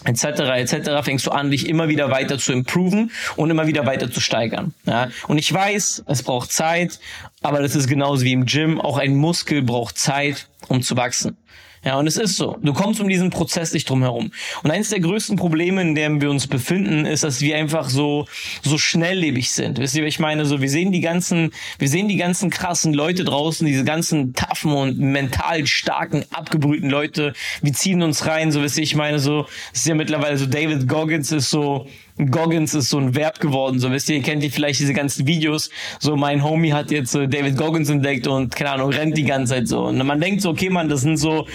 etc. 0.05 0.25
etc. 0.57 0.91
fängst 1.03 1.27
du 1.27 1.31
an, 1.31 1.51
dich 1.51 1.69
immer 1.69 1.89
wieder 1.89 2.11
weiter 2.11 2.39
zu 2.39 2.53
improven 2.53 3.11
und 3.37 3.51
immer 3.51 3.67
wieder 3.67 3.87
weiter 3.87 4.11
zu 4.11 4.21
steigern. 4.21 4.75
Ja? 4.87 5.09
Und 5.29 5.39
ich 5.39 5.53
weiß, 5.53 6.05
es 6.07 6.23
braucht 6.23 6.53
Zeit, 6.53 6.99
aber 7.43 7.61
das 7.61 7.75
ist 7.75 7.89
genauso 7.89 8.25
wie 8.25 8.33
im 8.33 8.47
Gym. 8.47 8.81
Auch 8.81 8.99
ein 8.99 9.17
Muskel 9.17 9.63
braucht 9.63 9.99
Zeit, 9.99 10.49
um 10.69 10.83
zu 10.83 10.97
wachsen. 10.97 11.37
Ja, 11.85 11.99
und 11.99 12.07
es 12.07 12.17
ist 12.17 12.37
so. 12.37 12.57
Du 12.63 12.73
kommst 12.73 13.01
um 13.01 13.09
diesen 13.09 13.31
Prozess 13.31 13.73
nicht 13.73 13.89
drum 13.89 14.03
herum. 14.03 14.31
Und 14.63 14.71
eines 14.71 14.89
der 14.89 15.01
größten 15.01 15.37
Probleme, 15.37 15.83
in 15.83 15.95
dem 15.95 16.21
wir 16.21 16.31
uns 16.31 16.47
befinden, 16.47 17.05
ist, 17.05 17.25
dass 17.25 17.41
wir 17.41 17.57
einfach 17.57 17.91
so, 17.91 18.27
so 18.63 18.79
schnelllebig 18.79 19.51
sind. 19.51 19.79
Wisst 19.79 19.95
ihr, 19.95 20.05
ich 20.07 20.19
meine? 20.19 20.47
So, 20.47 20.61
wir 20.63 20.71
sehen 20.71 20.93
die 20.93 21.01
ganzen, 21.01 21.53
wir 21.79 21.89
sehen 21.89 22.09
die 22.09 22.17
ganzen 22.17 22.49
krassen 22.49 22.95
Leute 22.95 23.25
draußen, 23.25 23.67
diese 23.67 23.85
ganzen 23.85 24.33
taffen 24.33 24.73
und 24.73 24.99
mental 24.99 25.67
starken, 25.67 26.25
abgebrühten 26.33 26.89
Leute. 26.89 27.35
Wir 27.61 27.73
ziehen 27.75 28.03
uns 28.03 28.27
rein, 28.27 28.51
so, 28.51 28.63
wisst 28.63 28.79
ihr, 28.79 28.85
ich 28.85 28.97
meine, 28.97 29.19
so, 29.19 29.47
es 29.73 29.81
ist 29.81 29.87
ja 29.87 29.95
mittlerweile 29.95 30.39
so, 30.39 30.47
David 30.47 30.89
Goggins 30.89 31.33
ist 31.33 31.51
so, 31.51 31.87
Goggins 32.31 32.75
ist 32.75 32.91
so 32.91 32.99
ein 32.99 33.15
Verb 33.15 33.41
geworden. 33.41 33.81
So 33.81 33.91
wisst 33.91 34.09
ihr, 34.09 34.23
kennt 34.23 34.43
ihr 34.45 34.51
vielleicht 34.51 34.81
diese 34.81 34.95
ganzen 34.95 35.27
Videos. 35.27 35.71
So 35.99 36.17
mein 36.17 36.45
Homie 36.45 36.73
hat 36.73 36.91
jetzt 36.91 37.15
äh, 37.15 37.27
David 37.27 37.57
Goggins 37.57 37.91
entdeckt 37.91 38.27
und 38.27 38.55
keine 38.55 38.73
Ahnung 38.73 38.91
rennt 38.91 39.17
die 39.17 39.25
ganze 39.25 39.55
Zeit 39.55 39.69
so. 39.69 39.85
Und 39.87 39.99
man 39.99 40.21
denkt 40.21 40.41
so, 40.43 40.51
okay, 40.51 40.71
man, 40.71 40.89
das 40.89 41.01
sind 41.01 41.17
so 41.17 41.47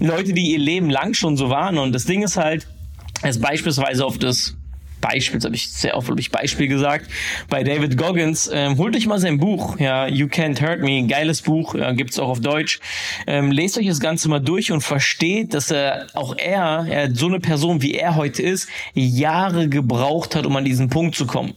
Leute, 0.00 0.32
die 0.32 0.52
ihr 0.52 0.58
Leben 0.58 0.90
lang 0.90 1.14
schon 1.14 1.36
so 1.36 1.50
waren. 1.50 1.78
Und 1.78 1.94
das 1.94 2.04
Ding 2.04 2.22
ist 2.22 2.36
halt, 2.36 2.66
es 3.22 3.40
beispielsweise 3.40 4.04
auf 4.04 4.18
das 4.18 4.57
Beispiel, 5.00 5.40
habe 5.40 5.54
ich 5.54 5.70
sehr 5.70 5.96
oft 5.96 6.06
glaube 6.06 6.20
ich 6.20 6.30
Beispiel 6.30 6.68
gesagt, 6.68 7.10
bei 7.48 7.62
David 7.62 7.96
Goggins, 7.96 8.50
ähm, 8.52 8.78
holt 8.78 8.96
euch 8.96 9.06
mal 9.06 9.18
sein 9.18 9.38
Buch, 9.38 9.78
ja, 9.78 10.06
You 10.06 10.26
Can't 10.26 10.60
Hurt 10.60 10.80
Me, 10.80 11.06
geiles 11.06 11.42
Buch, 11.42 11.74
ja, 11.74 11.92
gibt's 11.92 12.18
auch 12.18 12.28
auf 12.28 12.40
Deutsch. 12.40 12.80
Ähm, 13.26 13.52
lest 13.52 13.78
euch 13.78 13.86
das 13.86 14.00
Ganze 14.00 14.28
mal 14.28 14.40
durch 14.40 14.72
und 14.72 14.80
versteht, 14.80 15.54
dass 15.54 15.70
er 15.70 16.06
auch 16.14 16.36
er, 16.36 16.86
er 16.88 17.14
so 17.14 17.26
eine 17.26 17.40
Person 17.40 17.82
wie 17.82 17.94
er 17.94 18.16
heute 18.16 18.42
ist, 18.42 18.68
Jahre 18.94 19.68
gebraucht 19.68 20.34
hat, 20.34 20.46
um 20.46 20.56
an 20.56 20.64
diesen 20.64 20.88
Punkt 20.88 21.14
zu 21.14 21.26
kommen 21.26 21.54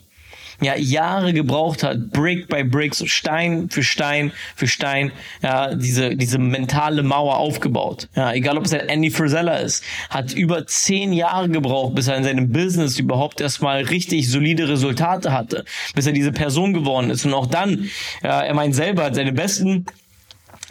ja 0.62 0.76
Jahre 0.78 1.34
gebraucht 1.34 1.84
hat, 1.84 2.12
Brick 2.12 2.48
by 2.48 2.64
Brick, 2.64 2.96
so 2.96 3.06
Stein 3.08 3.70
für 3.70 3.84
Stein 3.84 4.32
für 4.56 4.68
Stein, 4.68 5.12
ja, 5.42 5.74
diese, 5.76 6.16
diese 6.16 6.38
mentale 6.38 7.04
Mauer 7.04 7.38
aufgebaut. 7.38 8.08
Ja, 8.16 8.34
egal 8.34 8.58
ob 8.58 8.66
es 8.66 8.74
ein 8.74 8.88
Andy 8.88 9.10
Frisella 9.10 9.58
ist, 9.58 9.84
hat 10.10 10.34
über 10.34 10.66
zehn 10.68 11.14
Jahre 11.14 11.50
gebraucht, 11.50 11.96
bis 11.96 12.08
er 12.08 12.18
in 12.18 12.24
seinem 12.24 12.52
Business 12.52 13.00
überhaupt 13.00 13.42
erstmal 13.42 13.84
richtig 13.84 14.30
solide 14.30 14.70
Resultate 14.70 15.32
hatte, 15.32 15.66
bis 15.96 16.06
er 16.06 16.14
diese 16.14 16.32
Person 16.32 16.74
geworden 16.74 17.10
ist. 17.10 17.26
Und 17.26 17.34
auch 17.34 17.48
dann, 17.48 17.90
ja, 18.24 18.42
er 18.42 18.54
meint 18.54 18.76
selber, 18.76 19.06
hat 19.06 19.16
seine 19.16 19.34
besten 19.34 19.86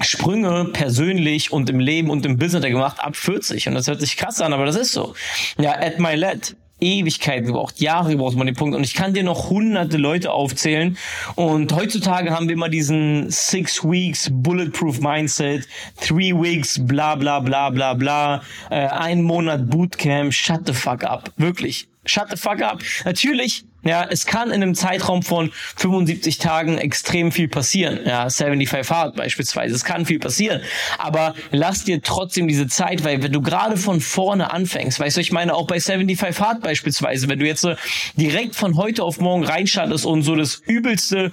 Sprünge 0.00 0.70
persönlich 0.72 1.52
und 1.52 1.68
im 1.68 1.78
Leben 1.78 2.10
und 2.10 2.24
im 2.24 2.38
Business 2.38 2.64
gemacht 2.64 2.98
ab 3.00 3.16
40 3.16 3.68
und 3.68 3.74
das 3.74 3.86
hört 3.86 4.00
sich 4.00 4.16
krass 4.16 4.40
an, 4.40 4.52
aber 4.52 4.64
das 4.64 4.76
ist 4.76 4.92
so. 4.92 5.14
Ja, 5.58 5.72
at 5.72 5.98
my 5.98 6.14
let 6.14 6.56
Ewigkeiten 6.80 7.46
gebraucht, 7.46 7.80
Jahre 7.80 8.10
gebraucht, 8.10 8.36
um 8.36 8.44
den 8.44 8.54
Punkt. 8.54 8.76
Und 8.76 8.84
ich 8.84 8.94
kann 8.94 9.14
dir 9.14 9.22
noch 9.22 9.50
hunderte 9.50 9.96
Leute 9.96 10.32
aufzählen. 10.32 10.96
Und 11.34 11.72
heutzutage 11.74 12.30
haben 12.30 12.48
wir 12.48 12.54
immer 12.54 12.68
diesen 12.68 13.30
Six 13.30 13.84
Weeks 13.84 14.28
Bulletproof 14.32 15.00
Mindset, 15.00 15.66
Three 16.00 16.32
Weeks, 16.32 16.84
bla 16.84 17.14
bla 17.14 17.40
bla 17.40 17.70
bla 17.70 17.94
bla, 17.94 18.42
äh, 18.70 18.86
ein 18.86 19.22
Monat 19.22 19.68
Bootcamp, 19.70 20.32
shut 20.32 20.66
the 20.66 20.72
fuck 20.72 21.04
up. 21.04 21.32
Wirklich. 21.36 21.88
Shut 22.06 22.30
the 22.30 22.36
fuck 22.36 22.62
up. 22.62 22.82
Natürlich 23.04 23.64
ja, 23.82 24.06
es 24.08 24.26
kann 24.26 24.48
in 24.48 24.62
einem 24.62 24.74
Zeitraum 24.74 25.22
von 25.22 25.52
75 25.76 26.38
Tagen 26.38 26.76
extrem 26.78 27.32
viel 27.32 27.48
passieren. 27.48 28.00
Ja, 28.04 28.28
75 28.28 28.90
Hard 28.90 29.16
beispielsweise. 29.16 29.74
Es 29.74 29.84
kann 29.84 30.04
viel 30.04 30.18
passieren. 30.18 30.60
Aber 30.98 31.34
lass 31.50 31.84
dir 31.84 32.02
trotzdem 32.02 32.46
diese 32.46 32.66
Zeit, 32.66 33.04
weil 33.04 33.22
wenn 33.22 33.32
du 33.32 33.40
gerade 33.40 33.76
von 33.76 34.00
vorne 34.00 34.52
anfängst, 34.52 35.00
weißt 35.00 35.16
du, 35.16 35.20
ich 35.20 35.32
meine 35.32 35.54
auch 35.54 35.66
bei 35.66 35.80
75 35.80 36.40
Hard 36.40 36.60
beispielsweise, 36.62 37.28
wenn 37.28 37.38
du 37.38 37.46
jetzt 37.46 37.62
so 37.62 37.74
direkt 38.16 38.54
von 38.54 38.76
heute 38.76 39.02
auf 39.02 39.18
morgen 39.18 39.44
reinstartest 39.44 40.04
und 40.04 40.22
so 40.22 40.36
das 40.36 40.62
übelste, 40.66 41.32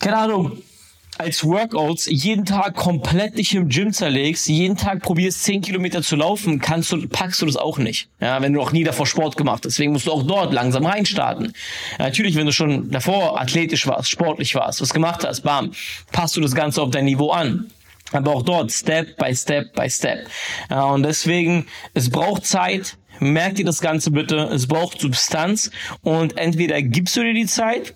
keine 0.00 0.16
Ahnung, 0.16 0.62
als 1.20 1.44
Workouts 1.44 2.06
jeden 2.06 2.44
Tag 2.44 2.74
komplett 2.74 3.38
dich 3.38 3.54
im 3.54 3.68
Gym 3.68 3.92
zerlegst, 3.92 4.48
jeden 4.48 4.76
Tag 4.76 5.02
probierst 5.02 5.44
10 5.44 5.62
Kilometer 5.62 6.02
zu 6.02 6.16
laufen, 6.16 6.60
kannst 6.60 6.92
du, 6.92 7.08
packst 7.08 7.40
du 7.42 7.46
das 7.46 7.56
auch 7.56 7.78
nicht. 7.78 8.08
Ja, 8.20 8.40
wenn 8.42 8.52
du 8.52 8.60
auch 8.60 8.72
nie 8.72 8.84
davor 8.84 9.06
Sport 9.06 9.36
gemacht 9.36 9.64
hast. 9.64 9.74
Deswegen 9.74 9.92
musst 9.92 10.06
du 10.06 10.12
auch 10.12 10.22
dort 10.22 10.52
langsam 10.52 10.86
reinstarten. 10.86 11.52
Ja, 11.98 12.06
natürlich, 12.06 12.34
wenn 12.36 12.46
du 12.46 12.52
schon 12.52 12.90
davor 12.90 13.40
athletisch 13.40 13.86
warst, 13.86 14.10
sportlich 14.10 14.54
warst, 14.54 14.80
was 14.80 14.92
gemacht 14.92 15.24
hast, 15.26 15.42
bam, 15.42 15.72
passt 16.12 16.36
du 16.36 16.40
das 16.40 16.54
Ganze 16.54 16.82
auf 16.82 16.90
dein 16.90 17.04
Niveau 17.04 17.30
an. 17.30 17.70
Aber 18.12 18.32
auch 18.32 18.42
dort 18.42 18.72
Step 18.72 19.16
by 19.16 19.34
Step 19.34 19.72
by 19.74 19.88
Step. 19.88 20.26
Ja, 20.68 20.84
und 20.84 21.04
deswegen, 21.04 21.66
es 21.94 22.10
braucht 22.10 22.44
Zeit. 22.44 22.96
Merkt 23.20 23.58
ihr 23.58 23.66
das 23.66 23.80
Ganze 23.80 24.10
bitte. 24.10 24.48
Es 24.52 24.66
braucht 24.66 25.00
Substanz. 25.00 25.70
Und 26.02 26.38
entweder 26.38 26.80
gibst 26.82 27.16
du 27.16 27.22
dir 27.22 27.34
die 27.34 27.46
Zeit 27.46 27.94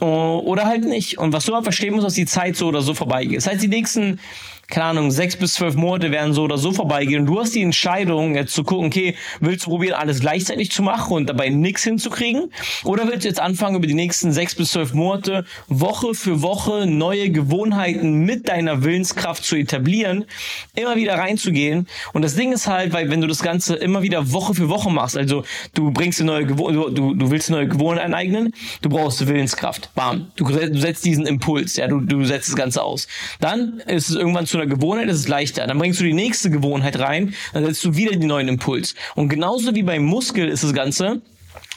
oder 0.00 0.66
halt 0.66 0.84
nicht. 0.84 1.18
Und 1.18 1.32
was 1.32 1.44
du 1.44 1.54
aber 1.54 1.64
verstehen 1.64 1.94
musst, 1.94 2.06
dass 2.06 2.14
die 2.14 2.26
Zeit 2.26 2.56
so 2.56 2.66
oder 2.68 2.82
so 2.82 2.94
vorbeigeht. 2.94 3.36
Das 3.36 3.46
heißt, 3.46 3.62
die 3.62 3.68
nächsten 3.68 4.20
keine 4.70 4.84
Ahnung, 4.84 5.10
sechs 5.10 5.34
bis 5.34 5.54
zwölf 5.54 5.76
Monate 5.76 6.10
werden 6.10 6.34
so 6.34 6.42
oder 6.42 6.58
so 6.58 6.72
vorbeigehen. 6.72 7.24
Du 7.24 7.40
hast 7.40 7.54
die 7.54 7.62
Entscheidung, 7.62 8.34
jetzt 8.34 8.52
zu 8.52 8.64
gucken, 8.64 8.88
okay, 8.88 9.14
willst 9.40 9.64
du 9.64 9.70
probieren, 9.70 9.94
alles 9.94 10.20
gleichzeitig 10.20 10.70
zu 10.70 10.82
machen 10.82 11.14
und 11.14 11.26
dabei 11.26 11.48
nichts 11.48 11.84
hinzukriegen? 11.84 12.52
Oder 12.84 13.08
willst 13.08 13.24
du 13.24 13.28
jetzt 13.28 13.40
anfangen, 13.40 13.76
über 13.76 13.86
die 13.86 13.94
nächsten 13.94 14.30
sechs 14.30 14.54
bis 14.54 14.72
zwölf 14.72 14.92
Monate 14.92 15.46
Woche 15.68 16.14
für 16.14 16.42
Woche 16.42 16.86
neue 16.86 17.30
Gewohnheiten 17.30 18.20
mit 18.26 18.48
deiner 18.48 18.84
Willenskraft 18.84 19.42
zu 19.42 19.56
etablieren, 19.56 20.26
immer 20.74 20.96
wieder 20.96 21.14
reinzugehen? 21.14 21.88
Und 22.12 22.20
das 22.20 22.34
Ding 22.34 22.52
ist 22.52 22.66
halt, 22.66 22.92
weil 22.92 23.08
wenn 23.08 23.22
du 23.22 23.26
das 23.26 23.42
Ganze 23.42 23.74
immer 23.74 24.02
wieder 24.02 24.32
Woche 24.32 24.54
für 24.54 24.68
Woche 24.68 24.90
machst, 24.90 25.16
also 25.16 25.44
du 25.72 25.92
bringst 25.92 26.20
eine 26.20 26.30
neue 26.30 26.44
Gewohnheit, 26.44 26.98
du, 26.98 27.14
du 27.14 27.30
willst 27.30 27.48
eine 27.48 27.58
neue 27.58 27.68
Gewohnheit 27.68 28.04
aneignen, 28.04 28.52
du 28.82 28.90
brauchst 28.90 29.26
Willenskraft. 29.26 29.90
Bam. 29.94 30.30
Du, 30.36 30.44
du 30.44 30.78
setzt 30.78 31.06
diesen 31.06 31.26
Impuls, 31.26 31.76
ja, 31.76 31.88
du, 31.88 32.00
du 32.00 32.22
setzt 32.24 32.48
das 32.48 32.56
Ganze 32.56 32.82
aus. 32.82 33.08
Dann 33.40 33.80
ist 33.86 34.10
es 34.10 34.16
irgendwann 34.16 34.46
zu 34.46 34.57
einer 34.58 34.66
Gewohnheit, 34.66 35.08
ist 35.08 35.18
es 35.18 35.28
leichter. 35.28 35.66
Dann 35.66 35.78
bringst 35.78 36.00
du 36.00 36.04
die 36.04 36.12
nächste 36.12 36.50
Gewohnheit 36.50 36.98
rein, 36.98 37.34
dann 37.52 37.64
setzt 37.64 37.84
du 37.84 37.96
wieder 37.96 38.12
den 38.12 38.26
neuen 38.26 38.48
Impuls. 38.48 38.94
Und 39.14 39.28
genauso 39.28 39.74
wie 39.74 39.82
beim 39.82 40.04
Muskel 40.04 40.48
ist 40.48 40.64
das 40.64 40.72
Ganze, 40.72 41.22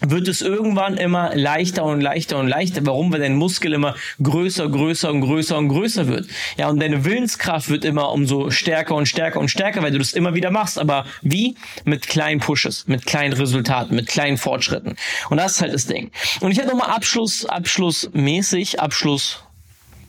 wird 0.02 0.28
es 0.28 0.41
irgendwann 0.41 0.98
immer 0.98 1.36
leichter 1.36 1.84
und 1.84 2.02
leichter 2.02 2.38
und 2.39 2.48
leichter. 2.48 2.86
Warum? 2.86 3.12
Weil 3.12 3.20
dein 3.20 3.36
Muskel 3.36 3.74
immer 3.74 3.96
größer, 4.22 4.67
größer 4.67 5.12
und 5.12 5.22
größer 5.22 5.58
und 5.58 5.70
größer 5.70 6.08
wird. 6.08 6.28
Ja, 6.58 6.70
und 6.70 6.82
deine 6.82 7.06
Willenskraft 7.06 7.70
wird 7.70 7.86
immer 7.86 8.12
umso 8.12 8.50
stärker 8.50 8.96
und 8.96 9.06
stärker 9.06 9.39
und 9.39 9.50
stärker, 9.50 9.82
weil 9.84 9.91
du 9.91 10.00
das 10.00 10.13
immer 10.13 10.34
wieder 10.34 10.52
machst. 10.52 10.80
Aber 10.80 11.06
wie? 11.22 11.56
Mit 11.86 12.08
kleinen 12.08 12.39
Pushes, 12.39 12.88
mit 12.88 13.06
kleinen 13.06 13.34
Resultaten, 13.34 13.96
mit 13.96 14.08
kleinen 14.08 14.38
Fortschritten. 14.38 14.96
Und 15.30 15.38
das 15.38 15.54
ist 15.54 15.62
halt 15.62 15.74
das 15.74 15.86
Ding. 15.86 16.12
Und 16.41 16.52
ich 16.52 16.58
hätte 16.58 16.70
nochmal 16.70 16.89
Abschluss, 16.89 17.46
abschlussmäßig, 17.46 18.80
Abschluss 18.80 19.44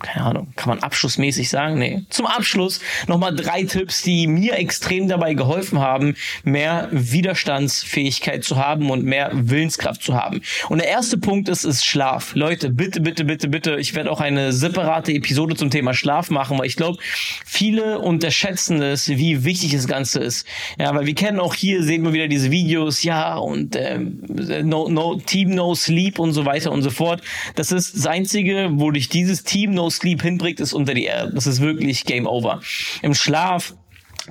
keine 0.02 0.26
Ahnung, 0.26 0.52
kann 0.56 0.68
man 0.68 0.80
abschlussmäßig 0.80 1.48
sagen? 1.48 1.78
Nee. 1.78 2.04
Zum 2.10 2.26
Abschluss 2.26 2.80
nochmal 3.06 3.34
drei 3.34 3.62
Tipps, 3.62 4.02
die 4.02 4.26
mir 4.26 4.54
extrem 4.54 5.08
dabei 5.08 5.34
geholfen 5.34 5.80
haben, 5.80 6.14
mehr 6.44 6.88
Widerstandsfähigkeit 6.90 8.44
zu 8.44 8.56
haben 8.56 8.90
und 8.90 9.04
mehr 9.04 9.30
Willenskraft 9.32 10.02
zu 10.02 10.14
haben. 10.14 10.42
Und 10.68 10.80
der 10.80 10.88
erste 10.88 11.18
Punkt 11.18 11.48
ist, 11.48 11.64
ist 11.64 11.84
Schlaf. 11.84 12.34
Leute, 12.34 12.70
bitte, 12.70 13.00
bitte, 13.00 13.24
bitte, 13.24 13.48
bitte, 13.48 13.76
ich 13.76 13.94
werde 13.94 14.10
auch 14.10 14.20
eine 14.20 14.52
separate 14.52 15.12
Episode 15.12 15.56
zum 15.56 15.70
Thema 15.70 15.94
Schlaf 15.94 16.30
machen, 16.30 16.58
weil 16.58 16.66
ich 16.66 16.76
glaube, 16.76 16.98
viele 17.44 17.98
unterschätzen 18.00 18.82
es, 18.82 19.08
wie 19.08 19.44
wichtig 19.44 19.72
das 19.72 19.86
Ganze 19.86 20.20
ist. 20.20 20.46
Ja, 20.78 20.94
weil 20.94 21.06
wir 21.06 21.14
kennen 21.14 21.40
auch 21.40 21.54
hier, 21.54 21.82
sehen 21.82 22.04
wir 22.04 22.12
wieder 22.12 22.28
diese 22.28 22.50
Videos, 22.50 23.02
ja, 23.02 23.36
und 23.36 23.76
ähm, 23.76 24.20
no, 24.64 24.88
no, 24.88 25.16
Team 25.16 25.54
No 25.54 25.74
Sleep 25.74 26.18
und 26.18 26.32
so 26.32 26.44
weiter 26.44 26.72
und 26.72 26.82
so 26.82 26.90
fort. 26.90 27.22
Das 27.54 27.72
ist 27.72 27.96
das 27.96 28.06
Einzige, 28.06 28.70
wo 28.72 28.90
dich 28.90 29.08
dieses 29.08 29.44
Team 29.44 29.74
No 29.74 29.90
Sleep 29.92 30.22
hinbringt, 30.22 30.60
ist 30.60 30.72
unter 30.72 30.94
die 30.94 31.04
Erde. 31.04 31.32
Das 31.34 31.46
ist 31.46 31.60
wirklich 31.60 32.04
Game 32.04 32.26
Over. 32.26 32.60
Im 33.02 33.14
Schlaf 33.14 33.74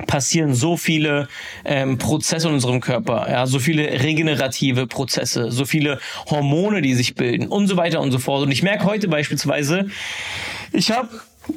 passieren 0.08 0.54
so 0.54 0.78
viele 0.78 1.28
ähm, 1.66 1.98
Prozesse 1.98 2.48
in 2.48 2.54
unserem 2.54 2.80
Körper, 2.80 3.28
ja, 3.30 3.46
so 3.46 3.60
viele 3.60 3.84
regenerative 4.02 4.88
Prozesse, 4.88 5.52
so 5.52 5.66
viele 5.66 6.00
Hormone, 6.30 6.82
die 6.82 6.94
sich 6.94 7.16
bilden 7.16 7.48
und 7.48 7.68
so 7.68 7.78
weiter 7.78 8.00
und 8.00 8.12
so 8.12 8.20
fort. 8.20 8.44
Und 8.44 8.52
ich 8.52 8.64
merke 8.64 8.86
heute 8.86 9.08
beispielsweise, 9.08 9.90
ich 10.72 10.92
habe, 10.92 11.10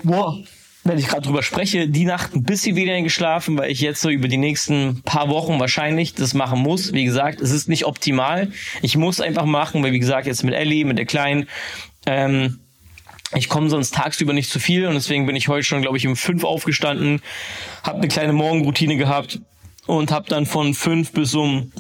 boah, 0.03 0.43
wenn 0.85 0.99
ich 0.99 1.09
gerade 1.09 1.23
drüber 1.23 1.43
spreche, 1.43 1.89
die 1.89 2.05
Nacht 2.05 2.35
ein 2.35 2.43
bisschen 2.43 2.77
weniger 2.77 3.01
geschlafen, 3.01 3.57
weil 3.57 3.71
ich 3.71 3.81
jetzt 3.81 4.03
so 4.03 4.11
über 4.11 4.29
die 4.29 4.37
nächsten 4.37 5.03
paar 5.03 5.31
Wochen 5.31 5.59
wahrscheinlich 5.59 6.15
das 6.15 6.35
machen 6.35 6.61
muss. 6.61 6.93
Wie 6.93 7.05
gesagt, 7.05 7.41
es 7.41 7.53
ist 7.53 7.69
nicht 7.69 7.87
optimal. 7.87 8.51
Ich 8.83 8.97
muss 8.97 9.21
einfach 9.21 9.47
machen, 9.47 9.83
weil 9.83 9.93
wie 9.93 9.99
gesagt, 9.99 10.27
jetzt 10.27 10.45
mit 10.45 10.55
Ellie, 10.55 10.85
mit 10.85 10.99
der 10.99 11.07
Kleinen, 11.07 11.49
ähm, 12.05 12.61
ich 13.35 13.49
komme 13.49 13.71
sonst 13.71 13.95
tagsüber 13.95 14.33
nicht 14.33 14.51
zu 14.51 14.59
viel 14.59 14.87
und 14.87 14.95
deswegen 14.95 15.27
bin 15.27 15.37
ich 15.37 15.49
heute 15.49 15.65
schon, 15.65 15.83
glaube 15.83 15.97
ich, 15.97 16.07
um 16.07 16.17
fünf 16.17 16.45
aufgestanden, 16.45 17.23
habe 17.83 17.99
eine 17.99 18.09
kleine 18.09 18.33
Morgenroutine 18.33 18.97
gehabt 18.97 19.41
und 19.87 20.11
habe 20.11 20.29
dann 20.29 20.47
von 20.47 20.75
fünf 20.75 21.13
bis 21.13 21.35
um 21.35 21.73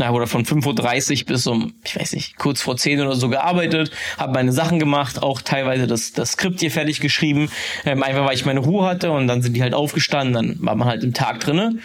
na, 0.00 0.10
oder 0.12 0.26
von 0.26 0.44
5.30 0.44 1.20
Uhr 1.20 1.26
bis 1.26 1.46
um, 1.46 1.74
ich 1.84 1.94
weiß 1.94 2.14
nicht, 2.14 2.38
kurz 2.38 2.62
vor 2.62 2.76
10 2.76 3.02
oder 3.02 3.14
so 3.14 3.28
gearbeitet, 3.28 3.90
habe 4.16 4.32
meine 4.32 4.50
Sachen 4.50 4.78
gemacht, 4.78 5.22
auch 5.22 5.42
teilweise 5.42 5.86
das, 5.86 6.12
das 6.12 6.32
Skript 6.32 6.60
hier 6.60 6.70
fertig 6.70 7.00
geschrieben, 7.00 7.50
ähm, 7.84 8.02
einfach 8.02 8.24
weil 8.24 8.34
ich 8.34 8.46
meine 8.46 8.60
Ruhe 8.60 8.86
hatte 8.86 9.12
und 9.12 9.28
dann 9.28 9.42
sind 9.42 9.54
die 9.54 9.62
halt 9.62 9.74
aufgestanden, 9.74 10.32
dann 10.32 10.66
war 10.66 10.74
man 10.74 10.88
halt 10.88 11.04
im 11.04 11.12
Tag 11.12 11.40
drinne. 11.40 11.78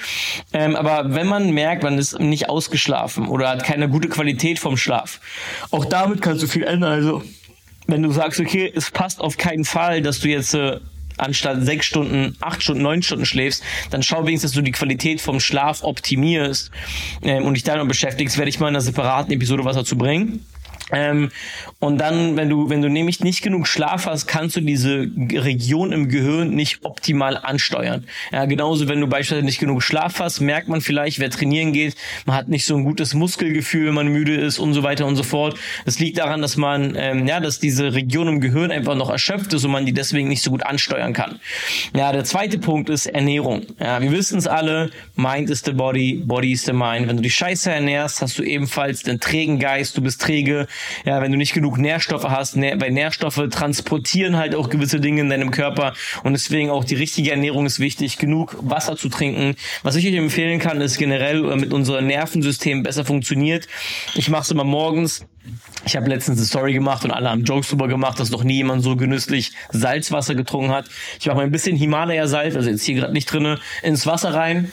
Ähm, 0.53 0.77
aber 0.77 1.13
wenn 1.13 1.27
man 1.27 1.51
merkt, 1.51 1.83
man 1.83 1.97
ist 1.97 2.17
nicht 2.19 2.47
ausgeschlafen 2.47 3.27
oder 3.27 3.49
hat 3.49 3.65
keine 3.65 3.89
gute 3.89 4.07
Qualität 4.07 4.59
vom 4.59 4.77
Schlaf, 4.77 5.19
auch 5.71 5.83
damit 5.83 6.21
kannst 6.21 6.41
du 6.41 6.47
viel 6.47 6.63
ändern. 6.63 6.93
Also 6.93 7.21
wenn 7.87 8.01
du 8.01 8.11
sagst, 8.11 8.39
okay, 8.39 8.71
es 8.73 8.91
passt 8.91 9.21
auf 9.21 9.37
keinen 9.37 9.65
Fall, 9.65 10.01
dass 10.01 10.19
du 10.19 10.29
jetzt 10.29 10.53
äh, 10.53 10.79
anstatt 11.17 11.63
sechs 11.63 11.85
Stunden, 11.85 12.35
acht 12.41 12.63
Stunden, 12.63 12.83
neun 12.83 13.01
Stunden 13.01 13.25
schläfst, 13.25 13.63
dann 13.89 14.03
schau 14.03 14.25
wenigstens, 14.25 14.51
dass 14.51 14.57
du 14.57 14.63
die 14.63 14.71
Qualität 14.71 15.21
vom 15.21 15.39
Schlaf 15.39 15.83
optimierst 15.83 16.71
ähm, 17.21 17.43
und 17.43 17.53
dich 17.55 17.63
damit 17.63 17.87
beschäftigst, 17.87 18.37
werde 18.37 18.49
ich 18.49 18.59
mal 18.59 18.67
in 18.67 18.75
einer 18.75 18.81
separaten 18.81 19.31
Episode 19.31 19.63
was 19.65 19.75
dazu 19.75 19.97
bringen. 19.97 20.45
Ähm, 20.91 21.31
und 21.79 21.97
dann, 21.97 22.37
wenn 22.37 22.49
du, 22.49 22.69
wenn 22.69 22.81
du 22.81 22.89
nämlich 22.89 23.21
nicht 23.21 23.41
genug 23.41 23.67
Schlaf 23.67 24.05
hast, 24.05 24.27
kannst 24.27 24.55
du 24.55 24.61
diese 24.61 25.09
Region 25.33 25.91
im 25.91 26.09
Gehirn 26.09 26.51
nicht 26.51 26.85
optimal 26.85 27.37
ansteuern. 27.37 28.05
Ja, 28.31 28.45
genauso, 28.45 28.87
wenn 28.87 29.01
du 29.01 29.07
beispielsweise 29.07 29.45
nicht 29.45 29.59
genug 29.59 29.81
Schlaf 29.81 30.19
hast, 30.19 30.41
merkt 30.41 30.67
man 30.67 30.81
vielleicht, 30.81 31.19
wer 31.19 31.29
trainieren 31.29 31.73
geht, 31.73 31.95
man 32.25 32.35
hat 32.35 32.49
nicht 32.49 32.65
so 32.65 32.75
ein 32.75 32.83
gutes 32.83 33.13
Muskelgefühl, 33.13 33.87
wenn 33.87 33.95
man 33.95 34.07
müde 34.09 34.35
ist 34.35 34.59
und 34.59 34.73
so 34.73 34.83
weiter 34.83 35.07
und 35.07 35.15
so 35.15 35.23
fort. 35.23 35.57
Das 35.85 35.99
liegt 35.99 36.19
daran, 36.19 36.41
dass 36.41 36.55
man, 36.55 36.95
ähm, 36.97 37.27
ja, 37.27 37.39
dass 37.39 37.59
diese 37.59 37.93
Region 37.93 38.27
im 38.27 38.41
Gehirn 38.41 38.71
einfach 38.71 38.95
noch 38.95 39.09
erschöpft 39.09 39.53
ist 39.53 39.65
und 39.65 39.71
man 39.71 39.85
die 39.85 39.93
deswegen 39.93 40.27
nicht 40.27 40.43
so 40.43 40.51
gut 40.51 40.63
ansteuern 40.63 41.13
kann. 41.13 41.39
Ja, 41.95 42.11
der 42.11 42.25
zweite 42.25 42.59
Punkt 42.59 42.89
ist 42.89 43.07
Ernährung. 43.07 43.65
Ja, 43.79 44.01
wir 44.01 44.11
wissen 44.11 44.37
es 44.37 44.47
alle, 44.47 44.91
Mind 45.15 45.49
is 45.49 45.63
the 45.65 45.71
body, 45.71 46.21
body 46.23 46.51
is 46.51 46.65
the 46.65 46.73
mind. 46.73 47.07
Wenn 47.07 47.17
du 47.17 47.23
dich 47.23 47.35
scheiße 47.35 47.71
ernährst, 47.71 48.21
hast 48.21 48.37
du 48.37 48.43
ebenfalls 48.43 49.03
den 49.03 49.19
trägen 49.19 49.59
Geist, 49.59 49.97
du 49.97 50.01
bist 50.01 50.21
träge, 50.21 50.67
ja, 51.05 51.21
wenn 51.21 51.31
du 51.31 51.37
nicht 51.37 51.53
genug 51.53 51.77
Nährstoffe 51.77 52.25
hast, 52.25 52.55
Nähr 52.55 52.79
weil 52.79 52.91
Nährstoffe 52.91 53.41
transportieren 53.49 54.37
halt 54.37 54.55
auch 54.55 54.69
gewisse 54.69 54.99
Dinge 54.99 55.21
in 55.21 55.29
deinem 55.29 55.51
Körper 55.51 55.93
und 56.23 56.33
deswegen 56.33 56.69
auch 56.69 56.83
die 56.83 56.95
richtige 56.95 57.31
Ernährung 57.31 57.65
ist 57.65 57.79
wichtig, 57.79 58.17
genug 58.17 58.55
Wasser 58.61 58.97
zu 58.97 59.09
trinken. 59.09 59.55
Was 59.83 59.95
ich 59.95 60.07
euch 60.07 60.15
empfehlen 60.15 60.59
kann, 60.59 60.81
ist 60.81 60.97
generell 60.97 61.51
äh, 61.51 61.55
mit 61.55 61.73
unserem 61.73 62.07
Nervensystem 62.07 62.83
besser 62.83 63.05
funktioniert. 63.05 63.67
Ich 64.15 64.29
mache 64.29 64.43
es 64.43 64.51
immer 64.51 64.63
morgens, 64.63 65.25
ich 65.85 65.95
habe 65.95 66.09
letztens 66.09 66.39
eine 66.39 66.47
Story 66.47 66.73
gemacht 66.73 67.03
und 67.05 67.11
alle 67.11 67.29
haben 67.29 67.43
Jokes 67.43 67.69
drüber 67.69 67.87
gemacht, 67.87 68.19
dass 68.19 68.31
noch 68.31 68.43
nie 68.43 68.55
jemand 68.55 68.83
so 68.83 68.95
genüsslich 68.95 69.51
Salzwasser 69.69 70.33
getrunken 70.33 70.71
hat. 70.71 70.85
Ich 71.19 71.27
mache 71.27 71.37
mal 71.37 71.43
ein 71.43 71.51
bisschen 71.51 71.75
Himalaya-Salz, 71.75 72.55
also 72.55 72.69
jetzt 72.69 72.83
hier 72.83 72.95
gerade 72.95 73.13
nicht 73.13 73.31
drinne, 73.31 73.59
ins 73.83 74.07
Wasser 74.07 74.33
rein. 74.33 74.71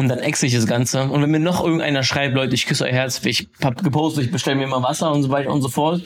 Und 0.00 0.08
dann 0.08 0.20
exe 0.20 0.46
ich 0.46 0.54
das 0.54 0.66
Ganze. 0.66 1.02
Und 1.02 1.20
wenn 1.20 1.30
mir 1.30 1.40
noch 1.40 1.62
irgendeiner 1.62 2.02
schreibt, 2.02 2.34
Leute, 2.34 2.54
ich 2.54 2.64
küsse 2.64 2.84
euer 2.84 2.92
Herz, 2.92 3.20
ich 3.26 3.48
hab 3.62 3.84
gepostet, 3.84 4.24
ich 4.24 4.30
bestelle 4.30 4.56
mir 4.56 4.64
immer 4.64 4.82
Wasser 4.82 5.12
und 5.12 5.22
so 5.22 5.28
weiter 5.28 5.50
und 5.50 5.60
so 5.60 5.68
fort. 5.68 6.00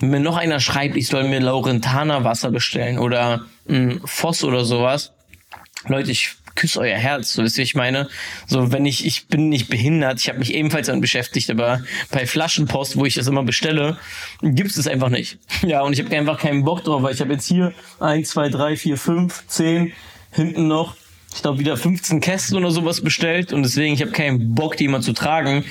Wenn 0.00 0.08
mir 0.08 0.20
noch 0.20 0.38
einer 0.38 0.60
schreibt, 0.60 0.96
ich 0.96 1.08
soll 1.08 1.24
mir 1.24 1.40
Laurentana 1.40 2.24
Wasser 2.24 2.50
bestellen 2.50 2.98
oder 2.98 3.44
ein 3.68 4.00
Voss 4.02 4.44
oder 4.44 4.64
sowas. 4.64 5.12
Leute, 5.88 6.10
ich 6.10 6.36
küsse 6.54 6.80
euer 6.80 6.96
Herz, 6.96 7.34
so 7.34 7.42
wisst 7.42 7.58
ihr, 7.58 7.64
ich 7.64 7.74
meine. 7.74 8.08
So, 8.46 8.72
wenn 8.72 8.86
ich, 8.86 9.04
ich 9.04 9.26
bin 9.26 9.50
nicht 9.50 9.68
behindert, 9.68 10.20
ich 10.20 10.30
habe 10.30 10.38
mich 10.38 10.54
ebenfalls 10.54 10.86
damit 10.86 11.02
beschäftigt, 11.02 11.50
aber 11.50 11.82
bei 12.10 12.24
Flaschenpost, 12.24 12.96
wo 12.96 13.04
ich 13.04 13.16
das 13.16 13.26
immer 13.26 13.42
bestelle, 13.42 13.98
gibt 14.40 14.70
es 14.70 14.88
einfach 14.88 15.10
nicht. 15.10 15.38
Ja, 15.66 15.82
und 15.82 15.92
ich 15.92 16.02
habe 16.02 16.16
einfach 16.16 16.38
keinen 16.38 16.64
Bock 16.64 16.82
drauf, 16.84 17.02
weil 17.02 17.12
ich 17.12 17.20
habe 17.20 17.34
jetzt 17.34 17.46
hier 17.46 17.74
eins, 18.00 18.30
zwei, 18.30 18.48
drei, 18.48 18.76
vier, 18.78 18.96
fünf, 18.96 19.46
zehn, 19.48 19.92
hinten 20.30 20.66
noch 20.66 20.96
ich 21.34 21.42
glaube, 21.42 21.58
wieder 21.58 21.76
15 21.76 22.20
Kästen 22.20 22.56
oder 22.56 22.70
sowas 22.70 23.00
bestellt 23.00 23.52
und 23.52 23.62
deswegen, 23.62 23.94
ich 23.94 24.00
habe 24.00 24.12
keinen 24.12 24.54
Bock, 24.54 24.76
die 24.76 24.84
immer 24.84 25.00
zu 25.00 25.12
tragen. 25.12 25.64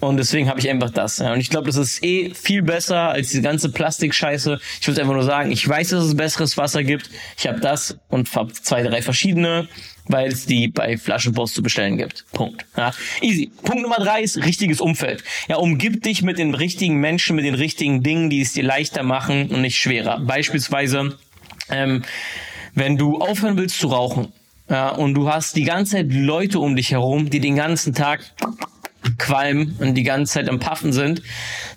Und 0.00 0.16
deswegen 0.16 0.48
habe 0.48 0.60
ich 0.60 0.70
einfach 0.70 0.90
das. 0.90 1.18
Ja. 1.18 1.32
Und 1.32 1.40
ich 1.40 1.50
glaube, 1.50 1.66
das 1.66 1.76
ist 1.76 2.04
eh 2.04 2.32
viel 2.32 2.62
besser 2.62 3.10
als 3.10 3.30
diese 3.30 3.42
ganze 3.42 3.68
Plastikscheiße. 3.68 4.60
Ich 4.80 4.86
würde 4.86 5.00
einfach 5.00 5.14
nur 5.14 5.24
sagen, 5.24 5.50
ich 5.50 5.68
weiß, 5.68 5.88
dass 5.88 6.04
es 6.04 6.16
besseres 6.16 6.56
Wasser 6.56 6.84
gibt. 6.84 7.10
Ich 7.36 7.48
habe 7.48 7.58
das 7.58 7.98
und 8.08 8.32
habe 8.36 8.52
zwei, 8.52 8.84
drei 8.84 9.02
verschiedene, 9.02 9.66
weil 10.06 10.28
es 10.28 10.46
die 10.46 10.68
bei 10.68 10.96
Flaschenpost 10.96 11.56
zu 11.56 11.64
bestellen 11.64 11.96
gibt. 11.96 12.26
Punkt. 12.32 12.64
Ja. 12.76 12.92
Easy. 13.20 13.50
Punkt 13.64 13.82
Nummer 13.82 13.96
drei 13.96 14.22
ist 14.22 14.36
richtiges 14.36 14.80
Umfeld. 14.80 15.24
Ja, 15.48 15.56
umgib 15.56 16.00
dich 16.04 16.22
mit 16.22 16.38
den 16.38 16.54
richtigen 16.54 17.00
Menschen, 17.00 17.34
mit 17.34 17.44
den 17.44 17.56
richtigen 17.56 18.04
Dingen, 18.04 18.30
die 18.30 18.40
es 18.40 18.52
dir 18.52 18.62
leichter 18.62 19.02
machen 19.02 19.48
und 19.50 19.62
nicht 19.62 19.78
schwerer. 19.78 20.20
Beispielsweise, 20.20 21.18
ähm, 21.70 22.04
wenn 22.74 22.96
du 22.96 23.18
aufhören 23.18 23.56
willst 23.56 23.80
zu 23.80 23.88
rauchen, 23.88 24.32
ja, 24.68 24.90
und 24.90 25.14
du 25.14 25.30
hast 25.30 25.56
die 25.56 25.64
ganze 25.64 25.96
Zeit 25.96 26.12
Leute 26.12 26.58
um 26.58 26.76
dich 26.76 26.92
herum, 26.92 27.30
die 27.30 27.40
den 27.40 27.56
ganzen 27.56 27.94
Tag 27.94 28.20
Qualm 29.16 29.76
und 29.78 29.94
die 29.94 30.02
ganze 30.02 30.34
Zeit 30.34 30.48
am 30.48 30.58
Paffen 30.58 30.92
sind, 30.92 31.22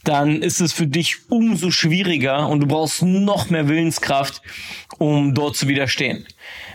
dann 0.03 0.41
ist 0.41 0.59
es 0.59 0.73
für 0.73 0.87
dich 0.87 1.29
umso 1.29 1.71
schwieriger 1.71 2.47
und 2.49 2.59
du 2.59 2.67
brauchst 2.67 3.03
noch 3.03 3.49
mehr 3.49 3.67
Willenskraft, 3.67 4.41
um 4.97 5.33
dort 5.33 5.55
zu 5.55 5.67
widerstehen. 5.67 6.25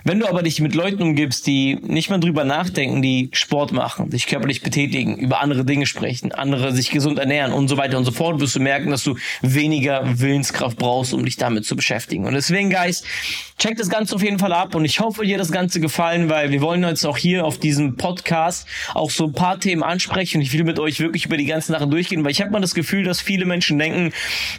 Wenn 0.04 0.20
du 0.20 0.28
aber 0.28 0.42
dich 0.42 0.60
mit 0.60 0.74
Leuten 0.74 1.02
umgibst, 1.02 1.46
die 1.46 1.78
nicht 1.82 2.10
mal 2.10 2.20
drüber 2.20 2.44
nachdenken, 2.44 3.02
die 3.02 3.28
Sport 3.32 3.72
machen, 3.72 4.10
sich 4.10 4.26
körperlich 4.26 4.62
betätigen, 4.62 5.16
über 5.16 5.40
andere 5.40 5.64
Dinge 5.64 5.86
sprechen, 5.86 6.30
andere 6.32 6.72
sich 6.72 6.90
gesund 6.90 7.18
ernähren 7.18 7.52
und 7.52 7.68
so 7.68 7.76
weiter 7.76 7.98
und 7.98 8.04
so 8.04 8.12
fort, 8.12 8.40
wirst 8.40 8.54
du 8.54 8.60
merken, 8.60 8.90
dass 8.90 9.02
du 9.02 9.16
weniger 9.42 10.20
Willenskraft 10.20 10.78
brauchst, 10.78 11.12
um 11.12 11.24
dich 11.24 11.36
damit 11.36 11.64
zu 11.64 11.74
beschäftigen. 11.74 12.26
Und 12.26 12.34
deswegen, 12.34 12.70
Guys, 12.70 13.02
check 13.58 13.76
das 13.76 13.88
Ganze 13.88 14.14
auf 14.14 14.22
jeden 14.22 14.38
Fall 14.38 14.52
ab 14.52 14.74
und 14.74 14.84
ich 14.84 15.00
hoffe, 15.00 15.24
dir 15.24 15.38
das 15.38 15.50
Ganze 15.50 15.80
gefallen, 15.80 16.28
weil 16.28 16.50
wir 16.50 16.60
wollen 16.60 16.84
jetzt 16.84 17.04
auch 17.04 17.16
hier 17.16 17.44
auf 17.44 17.58
diesem 17.58 17.96
Podcast 17.96 18.68
auch 18.94 19.10
so 19.10 19.24
ein 19.24 19.32
paar 19.32 19.58
Themen 19.58 19.82
ansprechen 19.82 20.38
und 20.38 20.42
ich 20.42 20.52
will 20.52 20.64
mit 20.64 20.78
euch 20.78 21.00
wirklich 21.00 21.26
über 21.26 21.36
die 21.36 21.46
ganzen 21.46 21.72
Sachen 21.72 21.90
durchgehen, 21.90 22.22
weil 22.22 22.30
ich 22.30 22.40
habe 22.40 22.50
mal 22.50 22.60
das 22.60 22.74
Gefühl, 22.74 23.04
dass 23.04 23.20
viele 23.20 23.44
Menschen 23.44 23.78
denken, 23.78 24.12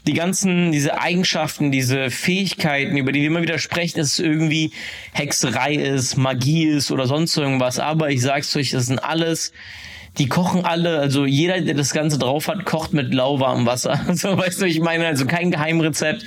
die 0.06 0.13
ganzen, 0.13 0.71
diese 0.71 0.99
Eigenschaften, 0.99 1.71
diese 1.71 2.10
Fähigkeiten, 2.10 2.97
über 2.97 3.12
die 3.12 3.21
wir 3.21 3.27
immer 3.27 3.41
wieder 3.41 3.60
sprechen, 3.60 3.99
ist 3.99 4.19
irgendwie 4.19 4.71
Hexerei 5.13 5.76
ist, 5.76 6.17
Magie 6.17 6.65
ist 6.65 6.91
oder 6.91 7.08
sonst 7.08 7.36
irgendwas. 7.38 7.80
Aber 7.80 8.10
ich 8.10 8.22
sag's 8.22 8.56
euch, 8.56 8.72
das 8.72 8.88
sind 8.88 9.00
alles 9.00 9.52
die 10.17 10.27
kochen 10.27 10.65
alle, 10.65 10.99
also 10.99 11.25
jeder, 11.25 11.62
der 11.62 11.75
das 11.75 11.93
Ganze 11.93 12.17
drauf 12.17 12.47
hat, 12.47 12.65
kocht 12.65 12.93
mit 12.93 13.13
lauwarmem 13.13 13.65
Wasser. 13.65 14.06
So, 14.17 14.36
weißt 14.36 14.62
du, 14.62 14.65
ich 14.65 14.80
meine, 14.80 15.06
also 15.06 15.27
kein 15.27 15.51
Geheimrezept, 15.51 16.25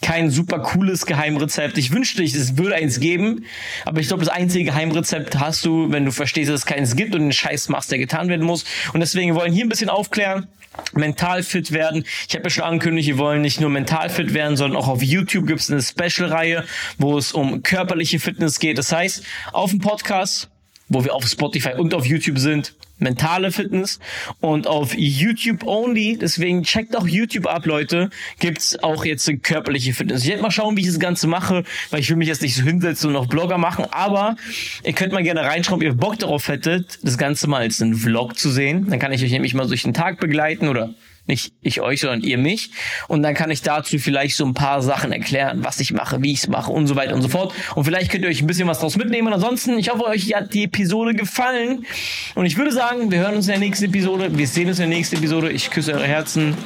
kein 0.00 0.30
super 0.30 0.60
cooles 0.60 1.06
Geheimrezept. 1.06 1.76
Ich 1.76 1.90
wünschte, 1.90 2.22
es 2.22 2.56
würde 2.56 2.76
eins 2.76 3.00
geben, 3.00 3.44
aber 3.84 4.00
ich 4.00 4.06
glaube, 4.06 4.24
das 4.24 4.32
einzige 4.32 4.66
Geheimrezept 4.66 5.40
hast 5.40 5.64
du, 5.64 5.90
wenn 5.90 6.04
du 6.04 6.12
verstehst, 6.12 6.50
dass 6.50 6.60
es 6.60 6.66
keins 6.66 6.94
gibt 6.94 7.14
und 7.16 7.22
den 7.22 7.32
Scheiß 7.32 7.68
machst, 7.68 7.90
der 7.90 7.98
getan 7.98 8.28
werden 8.28 8.46
muss. 8.46 8.64
Und 8.92 9.00
deswegen 9.00 9.34
wollen 9.34 9.52
hier 9.52 9.64
ein 9.64 9.68
bisschen 9.68 9.90
aufklären 9.90 10.46
mental 10.94 11.42
fit 11.42 11.72
werden. 11.72 12.04
Ich 12.28 12.34
habe 12.34 12.44
ja 12.44 12.50
schon 12.50 12.64
angekündigt, 12.64 13.08
wir 13.08 13.18
wollen 13.18 13.42
nicht 13.42 13.60
nur 13.60 13.70
mental 13.70 14.08
fit 14.08 14.34
werden, 14.34 14.56
sondern 14.56 14.80
auch 14.80 14.88
auf 14.88 15.02
YouTube 15.02 15.46
gibt 15.46 15.60
es 15.60 15.70
eine 15.70 15.82
Special-Reihe, 15.82 16.64
wo 16.98 17.18
es 17.18 17.32
um 17.32 17.62
körperliche 17.62 18.18
Fitness 18.18 18.58
geht. 18.58 18.78
Das 18.78 18.92
heißt, 18.92 19.22
auf 19.52 19.70
dem 19.70 19.80
Podcast, 19.80 20.48
wo 20.92 21.04
wir 21.04 21.14
auf 21.14 21.26
Spotify 21.26 21.74
und 21.76 21.94
auf 21.94 22.06
YouTube 22.06 22.38
sind, 22.38 22.74
mentale 22.98 23.50
Fitness 23.50 23.98
und 24.40 24.66
auf 24.66 24.94
YouTube 24.94 25.66
only, 25.66 26.16
deswegen 26.20 26.62
checkt 26.62 26.96
auch 26.96 27.06
YouTube 27.06 27.46
ab, 27.46 27.66
Leute, 27.66 28.10
gibt's 28.38 28.78
auch 28.82 29.04
jetzt 29.04 29.28
eine 29.28 29.38
körperliche 29.38 29.92
Fitness. 29.92 30.22
Ich 30.22 30.28
werde 30.28 30.42
mal 30.42 30.50
schauen, 30.50 30.76
wie 30.76 30.82
ich 30.82 30.86
das 30.86 31.00
Ganze 31.00 31.26
mache, 31.26 31.64
weil 31.90 32.00
ich 32.00 32.08
will 32.08 32.16
mich 32.16 32.28
jetzt 32.28 32.42
nicht 32.42 32.54
so 32.54 32.62
hinsetzen 32.62 33.08
und 33.08 33.14
noch 33.14 33.26
Blogger 33.26 33.58
machen, 33.58 33.86
aber 33.90 34.36
ihr 34.84 34.92
könnt 34.92 35.12
mal 35.12 35.22
gerne 35.22 35.42
reinschauen, 35.42 35.80
ob 35.80 35.82
ihr 35.82 35.94
Bock 35.94 36.18
darauf 36.18 36.48
hättet, 36.48 36.98
das 37.02 37.18
Ganze 37.18 37.48
mal 37.48 37.62
als 37.62 37.82
einen 37.82 37.94
Vlog 37.94 38.38
zu 38.38 38.50
sehen. 38.50 38.86
Dann 38.88 38.98
kann 38.98 39.12
ich 39.12 39.22
euch 39.24 39.32
nämlich 39.32 39.54
mal 39.54 39.66
durch 39.66 39.82
den 39.82 39.94
Tag 39.94 40.20
begleiten 40.20 40.68
oder 40.68 40.94
nicht 41.26 41.52
ich 41.60 41.80
euch, 41.80 42.00
sondern 42.00 42.22
ihr 42.22 42.38
mich. 42.38 42.70
Und 43.08 43.22
dann 43.22 43.34
kann 43.34 43.50
ich 43.50 43.62
dazu 43.62 43.98
vielleicht 43.98 44.36
so 44.36 44.44
ein 44.44 44.54
paar 44.54 44.82
Sachen 44.82 45.12
erklären, 45.12 45.64
was 45.64 45.80
ich 45.80 45.92
mache, 45.92 46.22
wie 46.22 46.32
ich 46.32 46.38
es 46.38 46.48
mache 46.48 46.70
und 46.70 46.86
so 46.86 46.96
weiter 46.96 47.14
und 47.14 47.22
so 47.22 47.28
fort. 47.28 47.54
Und 47.74 47.84
vielleicht 47.84 48.10
könnt 48.10 48.24
ihr 48.24 48.30
euch 48.30 48.42
ein 48.42 48.46
bisschen 48.46 48.68
was 48.68 48.78
daraus 48.78 48.96
mitnehmen. 48.96 49.32
Ansonsten, 49.32 49.78
ich 49.78 49.90
hoffe, 49.90 50.04
euch 50.04 50.34
hat 50.34 50.52
die 50.54 50.64
Episode 50.64 51.14
gefallen. 51.14 51.86
Und 52.34 52.46
ich 52.46 52.56
würde 52.56 52.72
sagen, 52.72 53.10
wir 53.10 53.20
hören 53.20 53.36
uns 53.36 53.46
in 53.46 53.52
der 53.52 53.60
nächsten 53.60 53.86
Episode. 53.86 54.36
Wir 54.36 54.46
sehen 54.46 54.68
uns 54.68 54.78
in 54.78 54.88
der 54.88 54.96
nächsten 54.96 55.16
Episode. 55.16 55.50
Ich 55.50 55.70
küsse 55.70 55.92
eure 55.92 56.06
Herzen. 56.06 56.56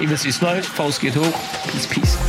Ihr 0.00 0.10
wisst, 0.10 0.24
wie 0.24 0.30
es 0.30 0.40
läuft. 0.40 0.66
Faust 0.66 1.00
geht 1.00 1.16
hoch. 1.16 1.40
Peace, 1.70 1.86
peace. 1.86 2.19